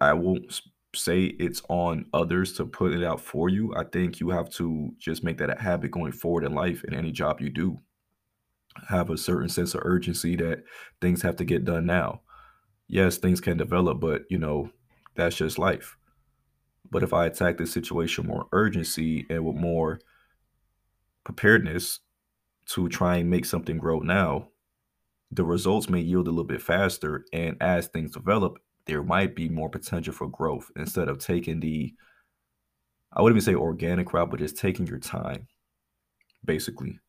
I 0.01 0.13
won't 0.13 0.61
say 0.95 1.23
it's 1.23 1.61
on 1.69 2.05
others 2.13 2.53
to 2.53 2.65
put 2.65 2.93
it 2.93 3.03
out 3.03 3.19
for 3.19 3.49
you. 3.49 3.73
I 3.75 3.83
think 3.83 4.19
you 4.19 4.29
have 4.29 4.49
to 4.51 4.93
just 4.99 5.23
make 5.23 5.37
that 5.39 5.57
a 5.57 5.61
habit 5.61 5.91
going 5.91 6.11
forward 6.11 6.43
in 6.43 6.53
life 6.53 6.83
in 6.83 6.93
any 6.93 7.11
job 7.11 7.41
you 7.41 7.49
do 7.49 7.79
have 8.87 9.09
a 9.09 9.17
certain 9.17 9.49
sense 9.49 9.73
of 9.73 9.81
urgency 9.83 10.35
that 10.35 10.63
things 11.01 11.21
have 11.21 11.35
to 11.37 11.45
get 11.45 11.65
done 11.65 11.85
now. 11.85 12.21
Yes, 12.87 13.17
things 13.17 13.41
can 13.41 13.57
develop, 13.57 13.99
but 13.99 14.23
you 14.29 14.37
know, 14.37 14.69
that's 15.15 15.35
just 15.35 15.59
life. 15.59 15.97
But 16.89 17.03
if 17.03 17.13
I 17.13 17.25
attack 17.25 17.57
this 17.57 17.71
situation 17.71 18.27
more 18.27 18.47
urgency 18.51 19.25
and 19.29 19.45
with 19.45 19.55
more 19.55 19.99
preparedness 21.23 21.99
to 22.67 22.89
try 22.89 23.17
and 23.17 23.29
make 23.29 23.45
something 23.45 23.77
grow 23.77 23.99
now, 23.99 24.49
the 25.31 25.43
results 25.43 25.89
may 25.89 26.01
yield 26.01 26.27
a 26.27 26.31
little 26.31 26.43
bit 26.43 26.61
faster. 26.61 27.25
And 27.33 27.57
as 27.61 27.87
things 27.87 28.11
develop, 28.11 28.59
there 28.85 29.03
might 29.03 29.35
be 29.35 29.49
more 29.49 29.69
potential 29.69 30.13
for 30.13 30.27
growth 30.27 30.69
instead 30.75 31.07
of 31.07 31.19
taking 31.19 31.59
the, 31.59 31.93
I 33.11 33.21
wouldn't 33.21 33.37
even 33.37 33.45
say 33.45 33.55
organic 33.55 34.13
route, 34.13 34.29
but 34.29 34.39
just 34.39 34.57
taking 34.57 34.87
your 34.87 34.99
time, 34.99 35.47
basically 36.43 36.99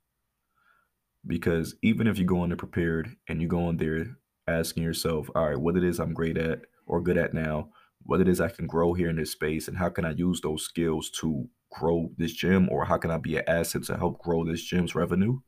because 1.26 1.74
even 1.82 2.06
if 2.06 2.18
you 2.18 2.24
go 2.24 2.44
in 2.44 2.50
there 2.50 2.56
prepared 2.56 3.16
and 3.28 3.40
you 3.40 3.48
go 3.48 3.68
in 3.68 3.76
there 3.76 4.16
asking 4.46 4.82
yourself, 4.82 5.28
all 5.34 5.48
right, 5.48 5.58
what 5.58 5.76
it 5.76 5.84
is 5.84 5.98
I'm 5.98 6.12
great 6.12 6.36
at 6.36 6.60
or 6.86 7.00
good 7.00 7.16
at 7.16 7.32
now, 7.32 7.70
what 8.02 8.20
it 8.20 8.28
is 8.28 8.40
I 8.40 8.48
can 8.48 8.66
grow 8.66 8.92
here 8.92 9.08
in 9.08 9.16
this 9.16 9.32
space, 9.32 9.68
and 9.68 9.76
how 9.76 9.88
can 9.88 10.04
I 10.04 10.10
use 10.10 10.40
those 10.40 10.64
skills 10.64 11.10
to 11.20 11.48
grow 11.72 12.10
this 12.18 12.32
gym, 12.32 12.68
or 12.70 12.84
how 12.84 12.98
can 12.98 13.10
I 13.10 13.16
be 13.16 13.38
an 13.38 13.44
asset 13.48 13.84
to 13.84 13.96
help 13.96 14.22
grow 14.22 14.44
this 14.44 14.62
gym's 14.62 14.94
revenue? 14.94 15.38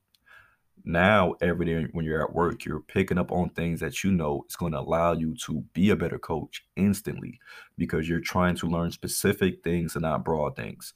Now, 0.88 1.34
every 1.40 1.66
day 1.66 1.88
when 1.90 2.04
you're 2.04 2.22
at 2.22 2.32
work, 2.32 2.64
you're 2.64 2.78
picking 2.78 3.18
up 3.18 3.32
on 3.32 3.50
things 3.50 3.80
that 3.80 4.04
you 4.04 4.12
know 4.12 4.44
is 4.48 4.54
going 4.54 4.70
to 4.70 4.78
allow 4.78 5.14
you 5.14 5.34
to 5.44 5.64
be 5.72 5.90
a 5.90 5.96
better 5.96 6.18
coach 6.18 6.64
instantly 6.76 7.40
because 7.76 8.08
you're 8.08 8.20
trying 8.20 8.54
to 8.56 8.68
learn 8.68 8.92
specific 8.92 9.64
things 9.64 9.96
and 9.96 10.02
not 10.02 10.24
broad 10.24 10.54
things. 10.54 10.94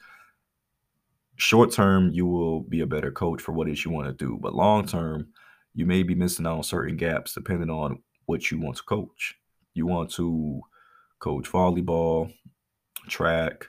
Short 1.35 1.73
term 1.73 2.13
you 2.13 2.25
will 2.25 2.61
be 2.61 2.83
a 2.83 2.87
better 2.87 3.11
coach 3.11 3.43
for 3.43 3.51
what 3.51 3.67
it 3.67 3.73
is 3.73 3.85
you 3.85 3.91
want 3.91 4.07
to 4.07 4.13
do 4.13 4.39
but 4.41 4.55
long 4.55 4.87
term 4.87 5.29
you 5.75 5.87
may 5.87 6.03
be 6.03 6.15
missing 6.15 6.47
out 6.47 6.59
on 6.59 6.63
certain 6.63 6.97
gaps 6.97 7.35
depending 7.35 7.71
on 7.71 8.01
what 8.27 8.51
you 8.51 8.61
want 8.61 8.77
to 8.77 8.85
coach. 8.85 9.35
You 9.75 9.87
want 9.87 10.11
to 10.13 10.61
coach 11.19 11.51
volleyball 11.51 12.33
track 13.09 13.67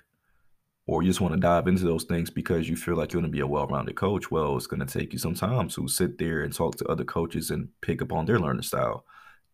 or 0.88 1.04
you 1.04 1.10
just 1.10 1.22
want 1.22 1.34
to 1.34 1.40
dive 1.40 1.68
into 1.68 1.84
those 1.84 2.04
things 2.04 2.30
because 2.30 2.68
you 2.68 2.76
feel 2.76 2.96
like 2.96 3.14
you're 3.14 3.22
going 3.22 3.32
to 3.32 3.36
be 3.36 3.42
a 3.42 3.48
well-rounded 3.48 3.96
coach, 3.96 4.32
well, 4.32 4.58
it's 4.58 4.68
going 4.68 4.86
to 4.86 5.00
take 5.00 5.14
you 5.14 5.20
some 5.20 5.36
time 5.36 5.70
to 5.70 5.88
sit 5.88 6.18
there 6.18 6.42
and 6.42 6.54
talk 6.54 6.76
to 6.78 6.86
other 6.86 7.06
coaches 7.06 7.52
and 7.52 7.70
pick 7.82 8.02
up 8.02 8.12
on 8.12 8.26
their 8.26 8.40
learning 8.40 8.64
style. 8.64 9.06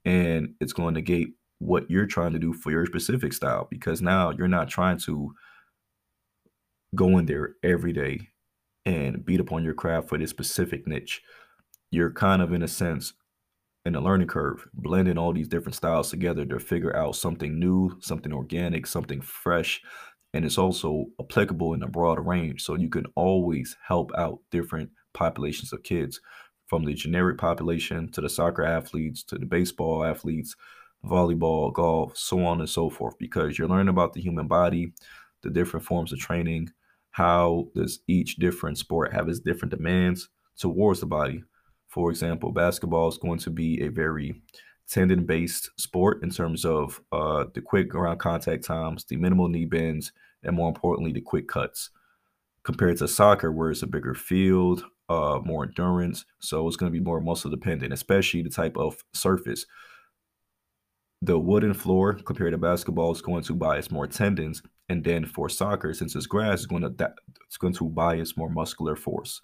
And 0.06 0.56
it's 0.62 0.74
going 0.74 0.94
to 0.94 1.00
negate 1.00 1.34
what 1.60 1.90
you're 1.90 2.06
trying 2.06 2.34
to 2.34 2.40
do 2.40 2.54
for 2.54 2.72
your 2.72 2.86
specific 2.86 3.34
style 3.34 3.68
because 3.70 4.02
now 4.02 4.32
you're 4.32 4.48
not 4.48 4.70
trying 4.70 5.00
to 5.00 5.34
go 6.96 7.18
in 7.18 7.26
there 7.26 7.56
every 7.64 7.92
day 7.92 8.30
and 8.86 9.26
beat 9.26 9.42
upon 9.42 9.64
your 9.64 9.74
craft 9.74 10.08
for 10.08 10.18
this 10.18 10.30
specific 10.30 10.88
niche. 10.88 11.22
You're 11.92 12.12
kind 12.12 12.42
of, 12.42 12.54
in 12.54 12.64
a 12.64 12.68
sense, 12.68 13.14
in 13.86 13.96
a 13.96 14.02
learning 14.02 14.28
curve, 14.28 14.68
blending 14.74 15.18
all 15.18 15.34
these 15.34 15.48
different 15.48 15.76
styles 15.76 16.10
together 16.10 16.46
to 16.46 16.60
figure 16.60 16.96
out 16.96 17.16
something 17.16 17.60
new, 17.60 17.98
something 18.02 18.34
organic, 18.34 18.86
something 18.86 19.22
fresh. 19.22 19.82
And 20.38 20.46
it's 20.46 20.60
also 20.60 21.08
applicable 21.20 21.74
in 21.74 21.82
a 21.82 21.88
broader 21.88 22.22
range. 22.22 22.64
So 22.64 22.76
you 22.76 22.90
can 22.90 23.08
always 23.16 23.76
help 23.88 24.12
out 24.16 24.38
different 24.52 24.92
populations 25.16 25.74
of 25.74 25.82
kids 25.82 26.22
from 26.68 26.86
the 26.86 26.94
generic 26.94 27.40
population 27.40 28.12
to 28.12 28.22
the 28.22 28.30
soccer 28.30 28.64
athletes 28.64 29.24
to 29.24 29.40
the 29.40 29.48
baseball 29.48 30.04
athletes, 30.04 30.56
volleyball, 31.04 31.74
golf, 31.74 32.16
so 32.16 32.46
on 32.46 32.60
and 32.60 32.70
so 32.70 32.88
forth, 32.88 33.18
because 33.18 33.58
you're 33.58 33.68
learning 33.68 33.88
about 33.88 34.14
the 34.14 34.22
human 34.22 34.48
body, 34.48 34.94
the 35.42 35.50
different 35.50 35.84
forms 35.84 36.14
of 36.14 36.20
training, 36.20 36.70
how 37.10 37.70
does 37.74 38.02
each 38.08 38.36
different 38.36 38.78
sport 38.78 39.12
have 39.14 39.28
its 39.28 39.40
different 39.40 39.72
demands 39.72 40.30
towards 40.60 41.00
the 41.00 41.08
body. 41.08 41.44
For 41.88 42.12
example, 42.12 42.52
basketball 42.52 43.08
is 43.08 43.18
going 43.18 43.40
to 43.40 43.50
be 43.50 43.82
a 43.82 43.88
very 43.88 44.40
tendon 44.88 45.26
based 45.26 45.72
sport 45.80 46.22
in 46.22 46.30
terms 46.30 46.64
of 46.64 47.02
uh, 47.12 47.46
the 47.56 47.62
quick 47.62 47.90
ground 47.90 48.20
contact 48.20 48.66
times, 48.66 49.04
the 49.06 49.16
minimal 49.16 49.48
knee 49.48 49.66
bends, 49.66 50.12
and 50.44 50.56
more 50.56 50.70
importantly, 50.70 51.12
the 51.12 51.22
quick 51.22 51.48
cuts. 51.48 51.90
Compared 52.64 52.98
to 52.98 53.08
soccer, 53.08 53.52
where 53.52 53.72
it's 53.72 53.84
a 53.84 53.88
bigger 53.88 54.14
field, 54.14 54.84
uh, 55.08 55.40
more 55.44 55.64
endurance, 55.64 56.26
so 56.40 56.68
it's 56.68 56.76
going 56.76 56.92
to 56.92 56.98
be 57.00 57.04
more 57.04 57.22
muscle 57.22 57.50
dependent, 57.50 57.94
especially 57.94 58.42
the 58.42 58.50
type 58.50 58.76
of 58.76 59.04
surface 59.14 59.66
the 61.22 61.40
wooden 61.40 61.74
floor 61.74 62.14
compared 62.14 62.52
to 62.52 62.58
basketball 62.58 63.12
is 63.12 63.22
going 63.22 63.44
to 63.44 63.54
bias 63.54 63.90
more 63.90 64.08
tendons, 64.08 64.62
and 64.90 65.04
then 65.04 65.26
for 65.26 65.50
soccer, 65.50 65.94
since 65.94 66.16
it's 66.16 66.28
grass, 66.28 66.60
it's 66.60 66.66
going 66.66 66.84
to 66.84 67.14
it's 67.46 67.58
going 67.58 67.74
to 67.74 67.90
bias 67.90 68.38
more 68.38 68.50
muscular 68.50 68.96
force. 68.96 69.42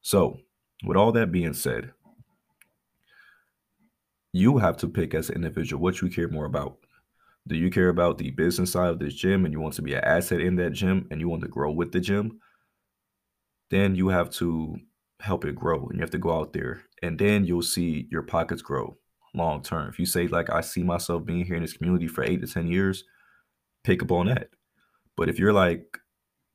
So, 0.00 0.38
with 0.84 0.96
all 0.96 1.12
that 1.12 1.30
being 1.30 1.52
said, 1.52 1.92
you 4.32 4.58
have 4.58 4.76
to 4.78 4.88
pick 4.88 5.14
as 5.14 5.28
an 5.28 5.36
individual 5.36 5.82
what 5.82 6.00
you 6.00 6.08
care 6.08 6.28
more 6.28 6.46
about. 6.46 6.78
Do 7.46 7.56
you 7.56 7.70
care 7.70 7.88
about 7.88 8.18
the 8.18 8.30
business 8.30 8.72
side 8.72 8.90
of 8.90 8.98
this 8.98 9.14
gym 9.14 9.44
and 9.44 9.52
you 9.52 9.60
want 9.60 9.74
to 9.74 9.82
be 9.82 9.94
an 9.94 10.04
asset 10.04 10.40
in 10.40 10.56
that 10.56 10.70
gym 10.70 11.06
and 11.10 11.20
you 11.20 11.28
want 11.28 11.42
to 11.42 11.48
grow 11.48 11.72
with 11.72 11.92
the 11.92 12.00
gym? 12.00 12.40
Then 13.70 13.94
you 13.94 14.08
have 14.08 14.30
to 14.30 14.76
help 15.20 15.44
it 15.44 15.54
grow 15.54 15.86
and 15.86 15.96
you 15.96 16.00
have 16.00 16.10
to 16.10 16.18
go 16.18 16.38
out 16.38 16.52
there 16.52 16.82
and 17.02 17.18
then 17.18 17.44
you'll 17.44 17.62
see 17.62 18.06
your 18.10 18.22
pockets 18.22 18.62
grow 18.62 18.96
long 19.34 19.62
term. 19.62 19.88
If 19.88 19.98
you 19.98 20.06
say 20.06 20.26
like 20.26 20.50
I 20.50 20.60
see 20.60 20.82
myself 20.82 21.24
being 21.24 21.44
here 21.44 21.56
in 21.56 21.62
this 21.62 21.76
community 21.76 22.08
for 22.08 22.24
eight 22.24 22.40
to 22.40 22.46
ten 22.46 22.66
years, 22.66 23.04
pick 23.84 24.02
up 24.02 24.12
on 24.12 24.26
that. 24.26 24.48
But 25.16 25.28
if 25.28 25.38
you're 25.38 25.52
like, 25.52 25.98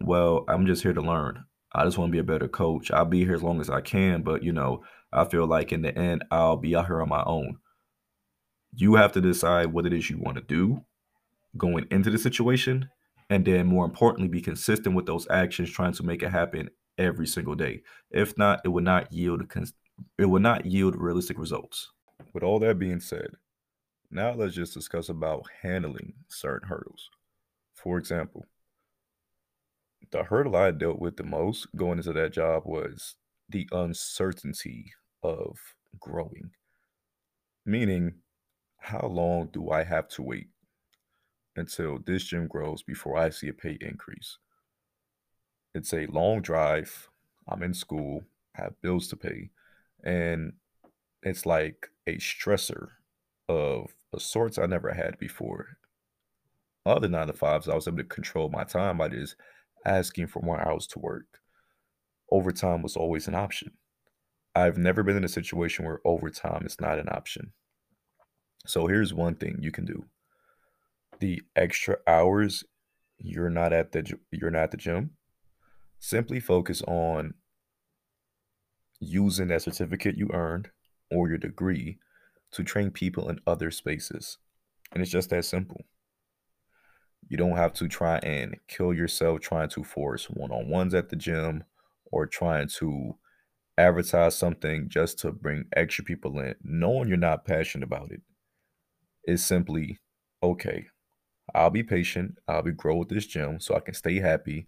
well, 0.04 0.46
I'm 0.48 0.65
just 0.65 0.84
here 0.84 0.94
to 0.94 1.01
learn. 1.01 1.44
I 1.74 1.84
just 1.84 1.98
want 1.98 2.10
to 2.10 2.12
be 2.12 2.20
a 2.20 2.24
better 2.24 2.48
coach. 2.48 2.92
I'll 2.92 3.06
be 3.06 3.25
here 3.25 3.36
as 3.36 3.44
long 3.44 3.60
as 3.60 3.70
I 3.70 3.82
can, 3.82 4.22
but 4.22 4.44
you 4.44 4.51
know, 4.51 4.84
I 5.12 5.25
feel 5.25 5.46
like 5.46 5.72
in 5.72 5.82
the 5.82 5.98
end 5.98 6.24
I'll 6.32 6.58
be 6.58 6.75
out 6.75 6.88
here 6.88 7.01
on 7.01 7.10
my 7.10 7.24
own. 7.24 7.58
You 8.75 8.96
have 8.96 9.12
to 9.13 9.22
decide 9.22 9.67
what 9.67 9.86
it 9.86 9.94
is 9.94 10.10
you 10.10 10.17
want 10.17 10.38
to 10.38 10.44
do 10.44 10.84
going 11.58 11.88
into 11.91 12.10
the 12.10 12.17
situation 12.17 12.89
and 13.29 13.46
then 13.46 13.65
more 13.65 13.86
importantly 13.86 14.27
be 14.27 14.41
consistent 14.41 14.96
with 14.96 15.05
those 15.05 15.27
actions 15.29 15.72
trying 15.72 15.94
to 15.94 16.03
make 16.03 16.22
it 16.22 16.29
happen 16.32 16.70
every 16.98 17.27
single 17.27 17.55
day. 17.55 17.82
If 18.12 18.38
not, 18.38 18.62
it 18.65 18.70
will 18.70 18.84
not 18.84 19.12
yield 19.12 19.41
it 20.17 20.25
will 20.25 20.41
not 20.41 20.65
yield 20.65 20.96
realistic 20.96 21.39
results. 21.39 21.91
With 22.34 22.44
all 22.44 22.60
that 22.60 22.79
being 22.79 23.00
said, 23.00 23.29
now 24.12 24.34
let's 24.34 24.55
just 24.55 24.74
discuss 24.74 25.10
about 25.10 25.46
handling 25.62 26.13
certain 26.27 26.67
hurdles. 26.67 27.10
For 27.74 27.98
example, 27.98 28.46
the 30.12 30.24
hurdle 30.24 30.55
I 30.55 30.72
dealt 30.72 31.00
with 31.00 31.18
the 31.18 31.24
most 31.24 31.68
going 31.75 31.98
into 31.98 32.14
that 32.14 32.33
job 32.33 32.64
was 32.66 33.16
the 33.50 33.68
uncertainty 33.72 34.94
of 35.24 35.57
growing. 36.00 36.51
Meaning, 37.66 38.16
how 38.86 39.08
long 39.08 39.50
do 39.52 39.72
I 39.72 39.84
have 39.84 40.08
to 40.10 40.22
wait 40.22 40.48
until 41.56 41.98
this 42.06 42.24
gym 42.24 42.48
grows 42.48 42.84
before 42.84 43.18
I 43.18 43.32
see 43.32 43.48
a 43.48 43.54
pay 43.54 43.78
increase? 43.82 44.38
It's 45.74 45.92
a 45.92 46.06
long 46.06 46.42
drive. 46.42 47.10
I'm 47.48 47.64
in 47.64 47.74
school, 47.74 48.24
I 48.58 48.64
have 48.64 48.82
bills 48.82 49.08
to 49.10 49.16
pay, 49.16 49.50
and 50.04 50.54
it's 51.24 51.46
like 51.46 51.90
a 52.06 52.18
stressor 52.18 52.90
of 53.50 53.92
a 54.14 54.20
sorts 54.20 54.60
I 54.60 54.68
never 54.68 54.94
had 54.94 55.18
before. 55.18 55.78
Other 56.86 57.08
nine 57.08 57.28
to 57.28 57.34
fives, 57.34 57.68
I 57.68 57.74
was 57.74 57.88
able 57.88 57.98
to 57.98 58.04
control 58.04 58.50
my 58.50 58.64
time 58.64 59.00
by 59.00 59.10
just 59.10 59.36
asking 59.84 60.28
for 60.28 60.42
more 60.44 60.62
hours 60.66 60.86
to 60.88 61.00
work. 61.00 61.40
Overtime 62.32 62.84
was 62.84 62.96
always 62.96 63.28
an 63.28 63.36
option. 63.36 63.72
I've 64.54 64.78
never 64.78 65.02
been 65.02 65.18
in 65.18 65.24
a 65.24 65.30
situation 65.30 65.86
where 65.86 66.02
overtime 66.06 66.66
is 66.66 66.80
not 66.80 67.00
an 67.00 67.10
option. 67.10 67.52
So 68.66 68.88
here's 68.88 69.14
one 69.14 69.36
thing 69.36 69.60
you 69.62 69.72
can 69.72 69.86
do. 69.86 70.06
The 71.20 71.42
extra 71.56 71.98
hours 72.08 72.64
you're 73.18 73.50
not 73.50 73.74
at 73.74 73.92
the 73.92 74.18
you're 74.32 74.51
not 74.51 74.64
at 74.64 74.72
the 74.72 74.78
gym, 74.78 75.12
simply 76.00 76.40
focus 76.40 76.82
on 76.84 77.34
using 79.00 79.48
that 79.48 79.62
certificate 79.62 80.18
you 80.18 80.30
earned 80.34 80.70
or 81.12 81.30
your 81.30 81.38
degree 81.38 82.00
to 82.51 82.64
train 82.64 82.92
people 82.92 83.30
in 83.30 83.40
other 83.46 83.72
spaces. 83.72 84.38
And 84.92 85.01
it's 85.01 85.12
just 85.12 85.30
that 85.30 85.46
simple. 85.46 85.86
You 87.28 87.38
don't 87.38 87.58
have 87.58 87.74
to 87.74 87.88
try 87.88 88.18
and 88.20 88.56
kill 88.68 88.94
yourself 88.94 89.42
trying 89.42 89.70
to 89.70 89.84
force 89.84 90.25
one 90.25 90.51
on 90.51 90.70
ones 90.70 90.94
at 90.94 91.10
the 91.10 91.16
gym 91.16 91.64
or 92.12 92.28
trying 92.28 92.68
to 92.80 93.18
advertise 93.78 94.38
something 94.38 94.88
just 94.88 95.20
to 95.20 95.32
bring 95.32 95.66
extra 95.75 96.04
people 96.04 96.40
in, 96.40 96.56
knowing 96.64 97.08
you're 97.08 97.18
not 97.18 97.46
passionate 97.46 97.84
about 97.84 98.12
it. 98.12 98.22
It's 99.25 99.44
simply 99.44 100.00
okay. 100.44 100.85
I'll 101.53 101.72
be 101.72 101.83
patient. 101.83 102.38
I'll 102.48 102.61
be 102.61 102.72
grow 102.72 102.98
with 102.98 103.09
this 103.09 103.25
gym 103.25 103.59
so 103.59 103.75
I 103.75 103.79
can 103.79 103.94
stay 103.94 104.20
happy. 104.20 104.68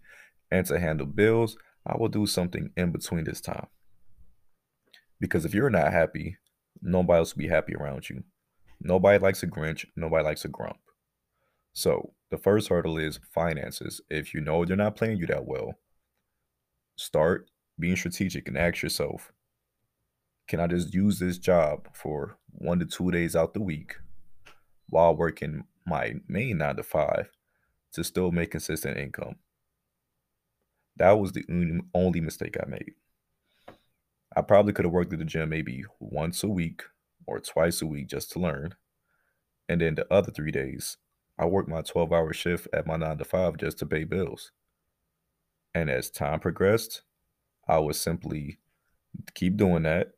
And 0.50 0.66
to 0.66 0.78
handle 0.78 1.06
bills, 1.06 1.56
I 1.86 1.96
will 1.96 2.08
do 2.08 2.26
something 2.26 2.70
in 2.76 2.90
between 2.90 3.24
this 3.24 3.40
time. 3.40 3.68
Because 5.20 5.44
if 5.44 5.54
you're 5.54 5.70
not 5.70 5.92
happy, 5.92 6.36
nobody 6.82 7.18
else 7.18 7.34
will 7.34 7.42
be 7.42 7.48
happy 7.48 7.74
around 7.74 8.08
you. 8.08 8.24
Nobody 8.80 9.18
likes 9.18 9.42
a 9.42 9.46
Grinch. 9.46 9.84
Nobody 9.96 10.24
likes 10.24 10.44
a 10.44 10.48
grump. 10.48 10.78
So 11.72 12.14
the 12.30 12.38
first 12.38 12.68
hurdle 12.68 12.98
is 12.98 13.20
finances. 13.32 14.00
If 14.08 14.34
you 14.34 14.40
know 14.40 14.64
they're 14.64 14.76
not 14.76 14.96
playing 14.96 15.18
you 15.18 15.26
that 15.26 15.46
well, 15.46 15.74
start 16.96 17.50
being 17.78 17.96
strategic 17.96 18.48
and 18.48 18.56
ask 18.56 18.82
yourself, 18.82 19.32
can 20.48 20.60
I 20.60 20.66
just 20.66 20.94
use 20.94 21.18
this 21.18 21.38
job 21.38 21.88
for 21.92 22.38
one 22.50 22.78
to 22.78 22.86
two 22.86 23.10
days 23.10 23.36
out 23.36 23.54
the 23.54 23.60
week 23.60 23.96
while 24.88 25.14
working 25.14 25.64
my 25.86 26.14
main 26.28 26.58
nine 26.58 26.76
to 26.76 26.82
five 26.82 27.30
to 27.92 28.04
still 28.04 28.30
make 28.32 28.50
consistent 28.50 28.98
income? 28.98 29.36
That 30.96 31.12
was 31.12 31.32
the 31.32 31.44
only 31.94 32.20
mistake 32.20 32.56
I 32.60 32.68
made. 32.68 32.94
I 34.36 34.42
probably 34.42 34.72
could 34.72 34.84
have 34.84 34.92
worked 34.92 35.12
at 35.12 35.18
the 35.18 35.24
gym 35.24 35.48
maybe 35.48 35.84
once 36.00 36.42
a 36.42 36.48
week 36.48 36.82
or 37.26 37.40
twice 37.40 37.82
a 37.82 37.86
week 37.86 38.08
just 38.08 38.32
to 38.32 38.38
learn. 38.38 38.74
And 39.68 39.80
then 39.80 39.94
the 39.94 40.12
other 40.12 40.32
three 40.32 40.50
days, 40.50 40.96
I 41.38 41.46
worked 41.46 41.68
my 41.68 41.82
12 41.82 42.12
hour 42.12 42.32
shift 42.32 42.68
at 42.72 42.86
my 42.86 42.96
nine 42.96 43.18
to 43.18 43.24
five 43.24 43.56
just 43.56 43.78
to 43.78 43.86
pay 43.86 44.04
bills. 44.04 44.52
And 45.74 45.88
as 45.88 46.10
time 46.10 46.40
progressed, 46.40 47.02
I 47.68 47.78
would 47.78 47.96
simply 47.96 48.58
keep 49.34 49.56
doing 49.56 49.84
that 49.84 50.12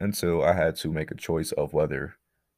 until 0.00 0.42
I 0.42 0.52
had 0.52 0.76
to 0.76 0.92
make 0.92 1.10
a 1.10 1.16
choice 1.16 1.52
of 1.52 1.72
whether 1.72 2.16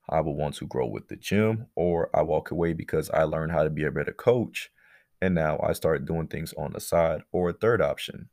I 0.09 0.21
would 0.21 0.33
want 0.33 0.55
to 0.57 0.67
grow 0.67 0.87
with 0.87 1.09
the 1.09 1.17
gym 1.17 1.67
or 1.75 2.11
I 2.15 2.23
walk 2.23 2.51
away 2.51 2.73
because 2.73 3.11
I 3.11 3.25
learned 3.25 3.53
how 3.53 3.63
to 3.63 3.71
be 3.71 3.85
a 3.85 3.91
better 3.91 4.13
coach. 4.13 4.71
And 5.21 5.35
now 5.35 5.59
I 5.63 5.73
start 5.73 6.07
doing 6.07 6.29
things 6.29 6.55
on 6.57 6.73
the 6.73 6.81
side. 6.81 7.23
Or 7.33 7.51
a 7.51 7.53
third 7.53 7.83
option, 7.83 8.29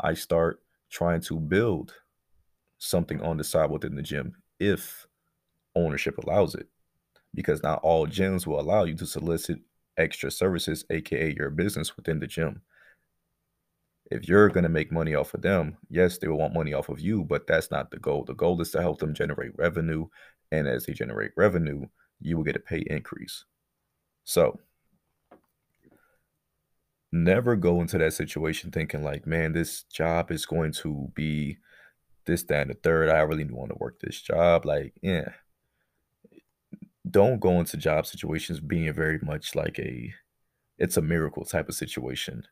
I 0.00 0.14
start 0.14 0.60
trying 0.90 1.20
to 1.22 1.40
build 1.40 1.94
something 2.78 3.20
on 3.20 3.36
the 3.36 3.44
side 3.44 3.70
within 3.70 3.96
the 3.96 4.02
gym 4.02 4.36
if 4.60 5.06
ownership 5.74 6.18
allows 6.18 6.54
it. 6.54 6.68
Because 7.34 7.62
not 7.62 7.80
all 7.82 8.06
gyms 8.06 8.46
will 8.46 8.60
allow 8.60 8.84
you 8.84 8.94
to 8.96 9.06
solicit 9.06 9.58
extra 9.96 10.30
services, 10.30 10.84
aka 10.90 11.34
your 11.36 11.50
business 11.50 11.96
within 11.96 12.20
the 12.20 12.26
gym. 12.26 12.62
If 14.10 14.28
you're 14.28 14.50
going 14.50 14.64
to 14.64 14.68
make 14.68 14.92
money 14.92 15.14
off 15.14 15.32
of 15.32 15.42
them, 15.42 15.78
yes, 15.88 16.18
they 16.18 16.28
will 16.28 16.36
want 16.38 16.54
money 16.54 16.74
off 16.74 16.90
of 16.90 17.00
you, 17.00 17.24
but 17.24 17.46
that's 17.46 17.70
not 17.70 17.90
the 17.90 17.98
goal. 17.98 18.24
The 18.24 18.34
goal 18.34 18.60
is 18.60 18.70
to 18.72 18.80
help 18.80 18.98
them 18.98 19.14
generate 19.14 19.56
revenue. 19.56 20.06
And 20.52 20.68
as 20.68 20.84
they 20.84 20.92
generate 20.92 21.32
revenue, 21.36 21.86
you 22.20 22.36
will 22.36 22.44
get 22.44 22.56
a 22.56 22.60
pay 22.60 22.84
increase. 22.86 23.44
So, 24.22 24.60
never 27.10 27.56
go 27.56 27.80
into 27.80 27.98
that 27.98 28.12
situation 28.12 28.70
thinking 28.70 29.02
like, 29.02 29.26
man, 29.26 29.52
this 29.52 29.82
job 29.84 30.30
is 30.30 30.46
going 30.46 30.72
to 30.72 31.10
be 31.14 31.56
this, 32.26 32.44
that, 32.44 32.62
and 32.62 32.70
the 32.70 32.74
third. 32.74 33.08
I 33.08 33.20
really 33.20 33.44
want 33.44 33.70
to 33.70 33.78
work 33.80 33.98
this 34.00 34.20
job. 34.20 34.64
Like, 34.64 34.92
yeah. 35.02 35.30
Don't 37.10 37.40
go 37.40 37.58
into 37.58 37.76
job 37.76 38.06
situations 38.06 38.60
being 38.60 38.92
very 38.92 39.18
much 39.22 39.56
like 39.56 39.78
a 39.78 40.12
it's 40.78 40.96
a 40.96 41.02
miracle 41.02 41.44
type 41.44 41.68
of 41.68 41.74
situation. 41.74 42.44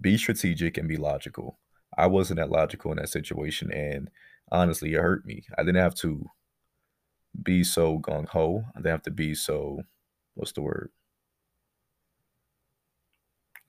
Be 0.00 0.16
strategic 0.16 0.78
and 0.78 0.88
be 0.88 0.96
logical. 0.96 1.58
I 1.96 2.06
wasn't 2.06 2.38
that 2.38 2.50
logical 2.50 2.92
in 2.92 2.98
that 2.98 3.08
situation, 3.08 3.72
and 3.72 4.10
honestly, 4.52 4.94
it 4.94 5.00
hurt 5.00 5.26
me. 5.26 5.44
I 5.58 5.62
didn't 5.62 5.82
have 5.82 5.94
to 5.96 6.30
be 7.42 7.64
so 7.64 7.98
gung 7.98 8.28
ho. 8.28 8.64
They 8.78 8.90
have 8.90 9.02
to 9.02 9.10
be 9.10 9.34
so 9.34 9.82
what's 10.34 10.52
the 10.52 10.62
word? 10.62 10.90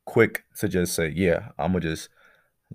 Quick 0.05 0.43
to 0.59 0.67
just 0.67 0.93
say, 0.93 1.09
yeah, 1.09 1.49
I'm 1.57 1.73
gonna 1.73 1.81
just 1.81 2.09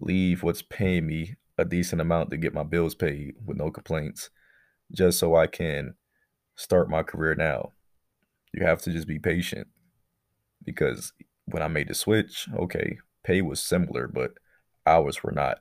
leave 0.01 0.43
what's 0.43 0.63
paying 0.63 1.07
me 1.07 1.37
a 1.59 1.65
decent 1.65 2.01
amount 2.01 2.31
to 2.31 2.37
get 2.37 2.55
my 2.55 2.63
bills 2.63 2.95
paid 2.95 3.35
with 3.45 3.57
no 3.57 3.71
complaints, 3.71 4.31
just 4.93 5.19
so 5.19 5.35
I 5.35 5.47
can 5.47 5.95
start 6.55 6.91
my 6.91 7.03
career 7.03 7.35
now. 7.35 7.73
You 8.53 8.65
have 8.65 8.83
to 8.83 8.93
just 8.93 9.07
be 9.07 9.19
patient 9.19 9.69
because 10.65 11.13
when 11.47 11.63
I 11.63 11.69
made 11.69 11.89
the 11.89 11.95
switch, 11.95 12.49
okay, 12.55 12.99
pay 13.25 13.43
was 13.43 13.63
similar, 13.63 14.09
but 14.09 14.33
hours 14.87 15.23
were 15.23 15.33
not. 15.33 15.59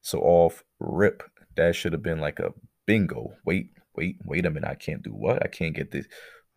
So 0.00 0.20
off 0.20 0.64
rip, 0.78 1.22
that 1.56 1.74
should 1.74 1.92
have 1.92 2.02
been 2.02 2.20
like 2.20 2.38
a 2.38 2.52
bingo. 2.88 3.34
Wait, 3.44 3.70
wait, 3.94 4.16
wait 4.24 4.46
a 4.46 4.50
minute. 4.50 4.68
I 4.68 4.74
can't 4.74 5.02
do 5.02 5.10
what? 5.10 5.44
I 5.44 5.48
can't 5.48 5.76
get 5.76 5.92
this. 5.92 6.06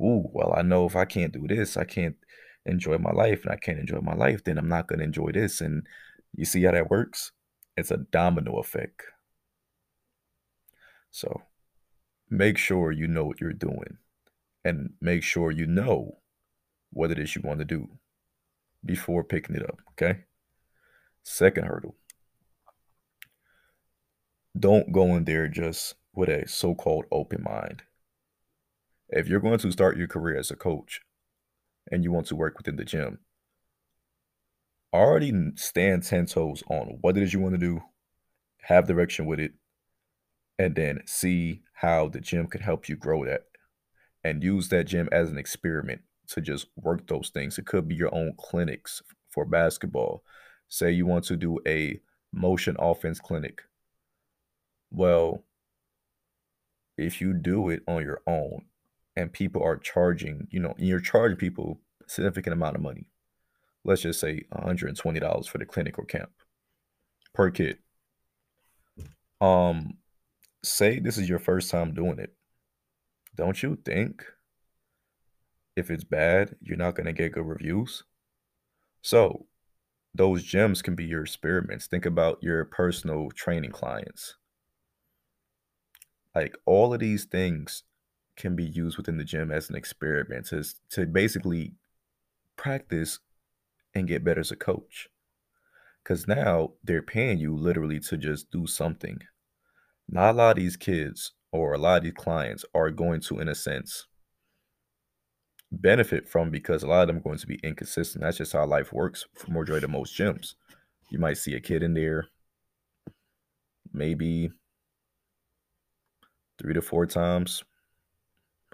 Ooh, 0.02 0.24
well, 0.34 0.54
I 0.58 0.62
know 0.62 0.86
if 0.86 0.96
I 0.96 1.04
can't 1.04 1.34
do 1.34 1.46
this, 1.46 1.76
I 1.76 1.84
can't 1.84 2.16
enjoy 2.66 2.98
my 2.98 3.12
life. 3.12 3.44
And 3.44 3.52
I 3.52 3.58
can't 3.58 3.80
enjoy 3.80 4.00
my 4.00 4.16
life, 4.16 4.44
then 4.46 4.58
I'm 4.58 4.70
not 4.70 4.88
going 4.88 5.00
to 5.00 5.06
enjoy 5.06 5.32
this. 5.34 5.60
And 5.60 5.86
you 6.34 6.46
see 6.46 6.64
how 6.64 6.72
that 6.72 6.90
works? 6.90 7.34
It's 7.76 7.92
a 7.92 7.98
domino 7.98 8.60
effect. 8.60 9.04
So 11.12 11.42
make 12.30 12.58
sure 12.58 12.94
you 12.94 13.08
know 13.08 13.26
what 13.26 13.42
you're 13.42 13.52
doing 13.52 13.98
and 14.64 14.92
make 15.02 15.24
sure 15.24 15.52
you 15.52 15.68
know 15.68 16.20
what 16.94 17.12
it 17.12 17.20
is 17.20 17.36
you 17.36 17.42
want 17.44 17.60
to 17.60 17.66
do 17.66 17.90
before 18.86 19.26
picking 19.26 19.58
it 19.58 19.64
up. 19.64 19.80
Okay. 19.92 20.22
Second 21.24 21.66
hurdle 21.66 21.96
don't 24.58 24.92
go 24.92 25.16
in 25.16 25.24
there 25.26 25.48
just 25.48 25.96
with 26.14 26.30
a 26.30 26.48
so 26.48 26.76
called 26.76 27.06
open 27.12 27.44
mind. 27.44 27.84
If 29.10 29.28
you're 29.28 29.40
going 29.40 29.60
to 29.60 29.72
start 29.72 29.98
your 29.98 30.08
career 30.08 30.38
as 30.38 30.52
a 30.52 30.56
coach 30.56 31.02
and 31.92 32.04
you 32.04 32.12
want 32.12 32.28
to 32.28 32.36
work 32.36 32.58
within 32.58 32.78
the 32.78 32.86
gym, 32.86 33.20
already 34.94 35.34
stand 35.56 36.04
10 36.04 36.28
toes 36.28 36.64
on 36.70 36.98
what 37.02 37.18
it 37.18 37.24
is 37.24 37.34
you 37.34 37.40
want 37.40 37.54
to 37.54 37.60
do, 37.60 37.82
have 38.64 38.88
direction 38.88 39.26
with 39.26 39.40
it, 39.40 39.54
and 40.58 40.76
then 40.76 41.02
see 41.06 41.62
how 41.74 42.08
the 42.08 42.20
gym 42.20 42.48
can 42.48 42.62
help 42.62 42.88
you 42.88 42.96
grow 42.96 43.26
that 43.26 43.46
and 44.24 44.44
use 44.44 44.70
that 44.70 44.86
gym 44.86 45.10
as 45.12 45.30
an 45.30 45.38
experiment 45.38 46.02
to 46.28 46.42
just 46.42 46.68
work 46.76 47.08
those 47.08 47.30
things. 47.34 47.58
It 47.58 47.66
could 47.66 47.88
be 47.88 47.96
your 47.96 48.14
own 48.14 48.34
clinics 48.38 49.02
for 49.30 49.46
basketball. 49.46 50.24
Say 50.68 50.92
you 50.92 51.06
want 51.06 51.26
to 51.26 51.36
do 51.36 51.60
a 51.68 52.00
motion 52.32 52.76
offense 52.80 53.20
clinic. 53.20 53.62
Well, 54.92 55.44
if 57.02 57.22
you 57.22 57.34
do 57.34 57.70
it 57.70 57.84
on 57.88 58.04
your 58.04 58.22
own 58.28 58.66
and 59.16 59.34
people 59.34 59.64
are 59.64 59.78
charging, 59.78 60.48
you 60.52 60.60
know, 60.60 60.74
you're 60.78 61.00
charging 61.00 61.38
people 61.38 61.80
a 62.06 62.10
significant 62.10 62.54
amount 62.54 62.76
of 62.76 62.82
money. 62.82 63.08
Let's 63.84 64.02
just 64.02 64.20
say 64.20 64.44
$120 64.54 65.48
for 65.48 65.58
the 65.58 65.66
clinic 65.66 65.98
or 65.98 66.06
camp 66.06 66.30
per 67.34 67.50
kid. 67.50 67.80
Um, 69.40 69.98
say 70.64 71.00
this 71.00 71.18
is 71.18 71.28
your 71.28 71.40
first 71.40 71.72
time 71.72 71.94
doing 71.94 72.20
it. 72.20 72.34
Don't 73.36 73.62
you 73.64 73.78
think 73.84 74.24
if 75.76 75.90
it's 75.90 76.04
bad, 76.04 76.56
you're 76.62 76.78
not 76.78 76.96
going 76.96 77.08
to 77.08 77.14
get 77.14 77.32
good 77.32 77.46
reviews? 77.46 78.04
So, 79.02 79.48
those 80.14 80.44
gyms 80.44 80.84
can 80.84 80.96
be 80.96 81.06
your 81.06 81.22
experiments. 81.22 81.88
Think 81.88 82.06
about 82.06 82.44
your 82.44 82.66
personal 82.66 83.32
training 83.32 83.72
clients. 83.72 84.36
Like 86.34 86.56
all 86.66 86.94
of 86.94 87.00
these 87.00 87.26
things 87.26 87.84
can 88.36 88.56
be 88.56 88.64
used 88.64 88.98
within 88.98 89.18
the 89.18 89.24
gym 89.24 89.52
as 89.52 89.70
an 89.70 89.76
experiment 89.76 90.48
to, 90.48 90.64
to 90.92 91.06
basically 91.06 91.74
practice 92.56 93.20
and 93.94 94.08
get 94.08 94.24
better 94.24 94.40
as 94.40 94.52
a 94.52 94.56
coach. 94.56 95.10
Because 96.04 96.28
now 96.28 96.72
they're 96.84 97.02
paying 97.02 97.38
you 97.38 97.56
literally 97.56 98.00
to 98.00 98.18
just 98.18 98.50
do 98.50 98.66
something. 98.66 99.20
Not 100.10 100.32
a 100.32 100.38
lot 100.38 100.58
of 100.58 100.64
these 100.64 100.78
kids 100.78 101.34
or 101.52 101.74
a 101.74 101.78
lot 101.78 101.98
of 101.98 102.04
these 102.04 102.14
clients 102.14 102.66
are 102.74 102.90
going 102.90 103.22
to, 103.22 103.40
in 103.40 103.48
a 103.48 103.56
sense, 103.56 104.08
benefit 105.72 106.28
from 106.28 106.50
because 106.50 106.84
a 106.84 106.88
lot 106.88 107.02
of 107.02 107.08
them 107.08 107.18
are 107.18 107.22
going 107.22 107.38
to 107.38 107.48
be 107.48 107.60
inconsistent. 107.64 108.24
That's 108.24 108.38
just 108.38 108.54
how 108.54 108.66
life 108.66 108.92
works 108.92 109.26
for 109.36 109.52
majority 109.52 109.86
of 109.86 109.92
most 109.92 110.18
gyms. 110.18 110.56
You 111.10 111.20
might 111.20 111.38
see 111.38 111.56
a 111.56 111.60
kid 111.60 111.84
in 111.84 111.94
there, 111.94 112.28
maybe 113.94 114.50
three 116.62 116.74
to 116.74 116.82
four 116.82 117.06
times 117.06 117.64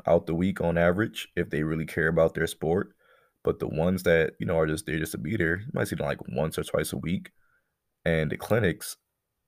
out 0.05 0.25
the 0.27 0.35
week 0.35 0.61
on 0.61 0.77
average 0.77 1.27
if 1.35 1.49
they 1.49 1.63
really 1.63 1.85
care 1.85 2.07
about 2.07 2.33
their 2.33 2.47
sport. 2.47 2.93
But 3.43 3.59
the 3.59 3.67
ones 3.67 4.03
that, 4.03 4.33
you 4.39 4.45
know, 4.45 4.57
are 4.59 4.67
just 4.67 4.85
there 4.85 4.99
just 4.99 5.13
to 5.13 5.17
be 5.17 5.37
there, 5.37 5.59
you 5.59 5.67
might 5.73 5.87
see 5.87 5.95
them 5.95 6.05
like 6.05 6.19
once 6.27 6.57
or 6.57 6.63
twice 6.63 6.91
a 6.91 6.97
week. 6.97 7.31
And 8.05 8.29
the 8.29 8.37
clinics 8.37 8.97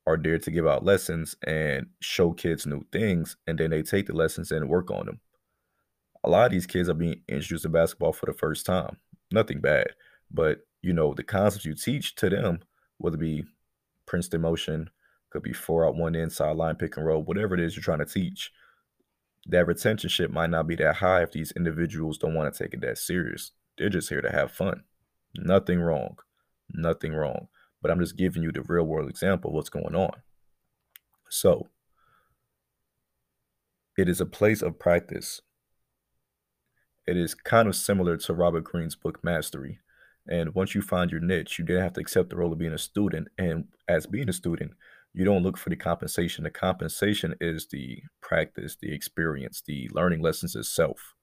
are 0.08 0.17
there 0.17 0.39
to 0.39 0.52
give 0.52 0.67
out 0.67 0.86
lessons 0.86 1.36
and 1.45 1.88
show 1.99 2.32
kids 2.32 2.65
new 2.65 2.86
things. 2.91 3.38
And 3.45 3.60
then 3.60 3.71
they 3.71 3.82
take 3.82 4.08
the 4.08 4.13
lessons 4.13 4.52
and 4.52 4.69
work 4.69 4.89
on 4.89 5.06
them. 5.06 5.19
A 6.23 6.30
lot 6.30 6.45
of 6.45 6.52
these 6.52 6.67
kids 6.67 6.89
are 6.89 6.93
being 6.93 7.21
introduced 7.28 7.63
to 7.63 7.69
basketball 7.69 8.13
for 8.13 8.25
the 8.25 8.34
first 8.34 8.65
time. 8.65 8.97
Nothing 9.32 9.62
bad. 9.62 9.88
But, 10.32 10.60
you 10.82 10.93
know, 10.93 11.13
the 11.13 11.23
concepts 11.23 11.65
you 11.65 11.75
teach 11.75 12.15
to 12.15 12.30
them, 12.30 12.60
whether 12.97 13.15
it 13.15 13.21
be 13.21 13.45
Princeton 14.06 14.41
motion, 14.41 14.89
could 15.30 15.44
be 15.44 15.54
four 15.54 15.86
out 15.86 15.96
one 15.96 16.15
inside 16.15 16.56
line 16.56 16.76
pick 16.76 16.98
and 16.98 17.06
roll, 17.06 17.24
whatever 17.24 17.54
it 17.54 17.60
is 17.60 17.76
you're 17.76 17.84
trying 17.84 18.00
to 18.00 18.06
teach. 18.06 18.52
That 19.46 19.68
retention 19.68 20.32
might 20.32 20.50
not 20.50 20.68
be 20.68 20.76
that 20.76 20.96
high 20.96 21.24
if 21.24 21.32
these 21.32 21.54
individuals 21.56 22.18
don't 22.18 22.36
want 22.36 22.54
to 22.54 22.63
take 22.63 22.74
it 22.74 22.82
that 22.82 22.98
serious. 22.98 23.52
They're 23.78 23.89
just 23.89 24.10
here 24.10 24.22
to 24.22 24.32
have 24.32 24.52
fun. 24.52 24.84
Nothing 25.36 25.80
wrong. 25.80 26.18
Nothing 26.72 27.13
wrong. 27.13 27.48
But 27.82 27.92
I'm 27.92 28.00
just 28.00 28.18
giving 28.18 28.44
you 28.44 28.52
the 28.52 28.62
real 28.62 28.84
world 28.84 29.10
example 29.10 29.52
of 29.52 29.56
what's 29.56 29.70
going 29.70 29.96
on. 29.96 30.12
So, 31.30 31.68
it 33.98 34.10
is 34.10 34.20
a 34.20 34.26
place 34.26 34.62
of 34.62 34.80
practice. 34.80 35.42
It 37.08 37.18
is 37.18 37.34
kind 37.34 37.68
of 37.68 37.76
similar 37.76 38.18
to 38.18 38.34
Robert 38.34 38.65
Greene's 38.65 38.96
book 38.96 39.24
Mastery. 39.24 39.80
And 40.28 40.54
once 40.54 40.76
you 40.76 40.82
find 40.82 41.10
your 41.12 41.22
niche, 41.22 41.58
you 41.58 41.65
then 41.65 41.82
have 41.82 41.94
to 41.94 42.02
accept 42.02 42.30
the 42.30 42.36
role 42.36 42.54
of 42.54 42.60
being 42.60 42.74
a 42.74 42.78
student. 42.78 43.30
And 43.38 43.65
as 43.88 44.06
being 44.06 44.30
a 44.30 44.34
student, 44.34 44.72
you 45.13 45.26
don't 45.26 45.43
look 45.43 45.58
for 45.58 45.69
the 45.69 45.76
compensation. 45.76 46.43
The 46.43 46.52
compensation 46.52 47.36
is 47.41 47.67
the 47.67 48.02
practice, 48.22 48.78
the 48.80 48.93
experience, 48.93 49.62
the 49.65 49.89
learning 49.91 50.22
lessons 50.22 50.56
itself. 50.56 51.15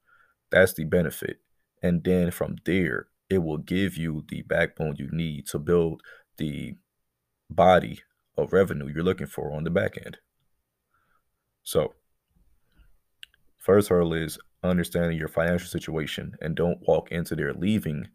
That's 0.51 0.75
the 0.75 0.85
benefit. 0.85 1.41
And 1.83 2.03
then 2.03 2.31
from 2.31 2.57
there, 2.65 3.07
it 3.29 3.39
will 3.39 3.59
give 3.59 3.97
you 3.97 4.25
the 4.29 4.43
backbone 4.43 4.97
you 4.97 5.09
need 5.13 5.47
to 5.49 5.59
build 5.59 6.03
the 6.37 6.75
body 7.51 8.01
of 8.37 8.53
revenue 8.53 8.91
you're 8.93 9.05
looking 9.05 9.27
for 9.27 9.53
on 9.53 9.65
the 9.65 9.71
back 9.71 9.97
end. 10.05 10.19
So, 11.63 11.95
first 13.59 13.89
hurdle 13.89 14.15
is 14.15 14.39
understanding 14.63 15.19
your 15.19 15.29
financial 15.29 15.69
situation 15.69 16.35
and 16.41 16.55
don't 16.55 16.79
walk 16.87 17.11
into 17.11 17.35
there 17.35 17.55
leaving 17.55 18.09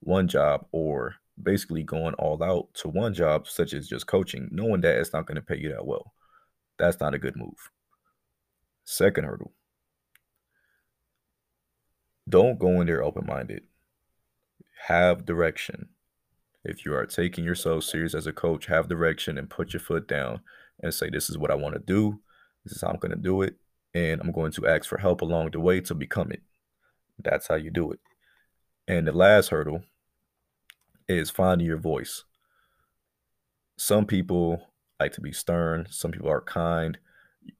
one 0.00 0.28
job 0.28 0.66
or 0.72 1.16
basically 1.42 1.82
going 1.82 2.14
all 2.14 2.42
out 2.42 2.72
to 2.74 2.88
one 2.88 3.14
job, 3.14 3.46
such 3.46 3.72
as 3.72 3.88
just 3.88 4.06
coaching, 4.06 4.48
knowing 4.50 4.80
that 4.82 4.98
it's 4.98 5.12
not 5.12 5.26
going 5.26 5.36
to 5.36 5.42
pay 5.42 5.58
you 5.58 5.70
that 5.70 5.86
well. 5.86 6.12
That's 6.78 7.00
not 7.00 7.14
a 7.14 7.18
good 7.18 7.36
move. 7.36 7.70
Second 8.84 9.24
hurdle 9.24 9.52
don't 12.28 12.58
go 12.58 12.80
in 12.80 12.88
there 12.88 13.04
open 13.04 13.24
minded. 13.26 13.62
Have 14.86 15.24
direction. 15.24 15.88
If 16.64 16.84
you 16.84 16.92
are 16.94 17.06
taking 17.06 17.44
yourself 17.44 17.84
serious 17.84 18.14
as 18.14 18.26
a 18.26 18.32
coach, 18.32 18.66
have 18.66 18.88
direction 18.88 19.38
and 19.38 19.48
put 19.48 19.72
your 19.72 19.80
foot 19.80 20.08
down 20.08 20.40
and 20.80 20.92
say, 20.92 21.08
This 21.08 21.30
is 21.30 21.38
what 21.38 21.52
I 21.52 21.54
want 21.54 21.74
to 21.74 21.80
do. 21.80 22.18
This 22.64 22.74
is 22.74 22.82
how 22.82 22.88
I'm 22.88 22.98
going 22.98 23.12
to 23.12 23.16
do 23.16 23.42
it. 23.42 23.54
And 23.94 24.20
I'm 24.20 24.32
going 24.32 24.50
to 24.52 24.66
ask 24.66 24.88
for 24.88 24.98
help 24.98 25.22
along 25.22 25.52
the 25.52 25.60
way 25.60 25.80
to 25.82 25.94
become 25.94 26.32
it. 26.32 26.42
That's 27.22 27.46
how 27.46 27.54
you 27.54 27.70
do 27.70 27.92
it. 27.92 28.00
And 28.88 29.06
the 29.06 29.12
last 29.12 29.50
hurdle 29.50 29.84
is 31.08 31.30
finding 31.30 31.66
your 31.66 31.78
voice. 31.78 32.24
Some 33.78 34.06
people 34.06 34.70
like 34.98 35.12
to 35.12 35.20
be 35.20 35.32
stern, 35.32 35.86
some 35.90 36.10
people 36.10 36.30
are 36.30 36.40
kind. 36.40 36.98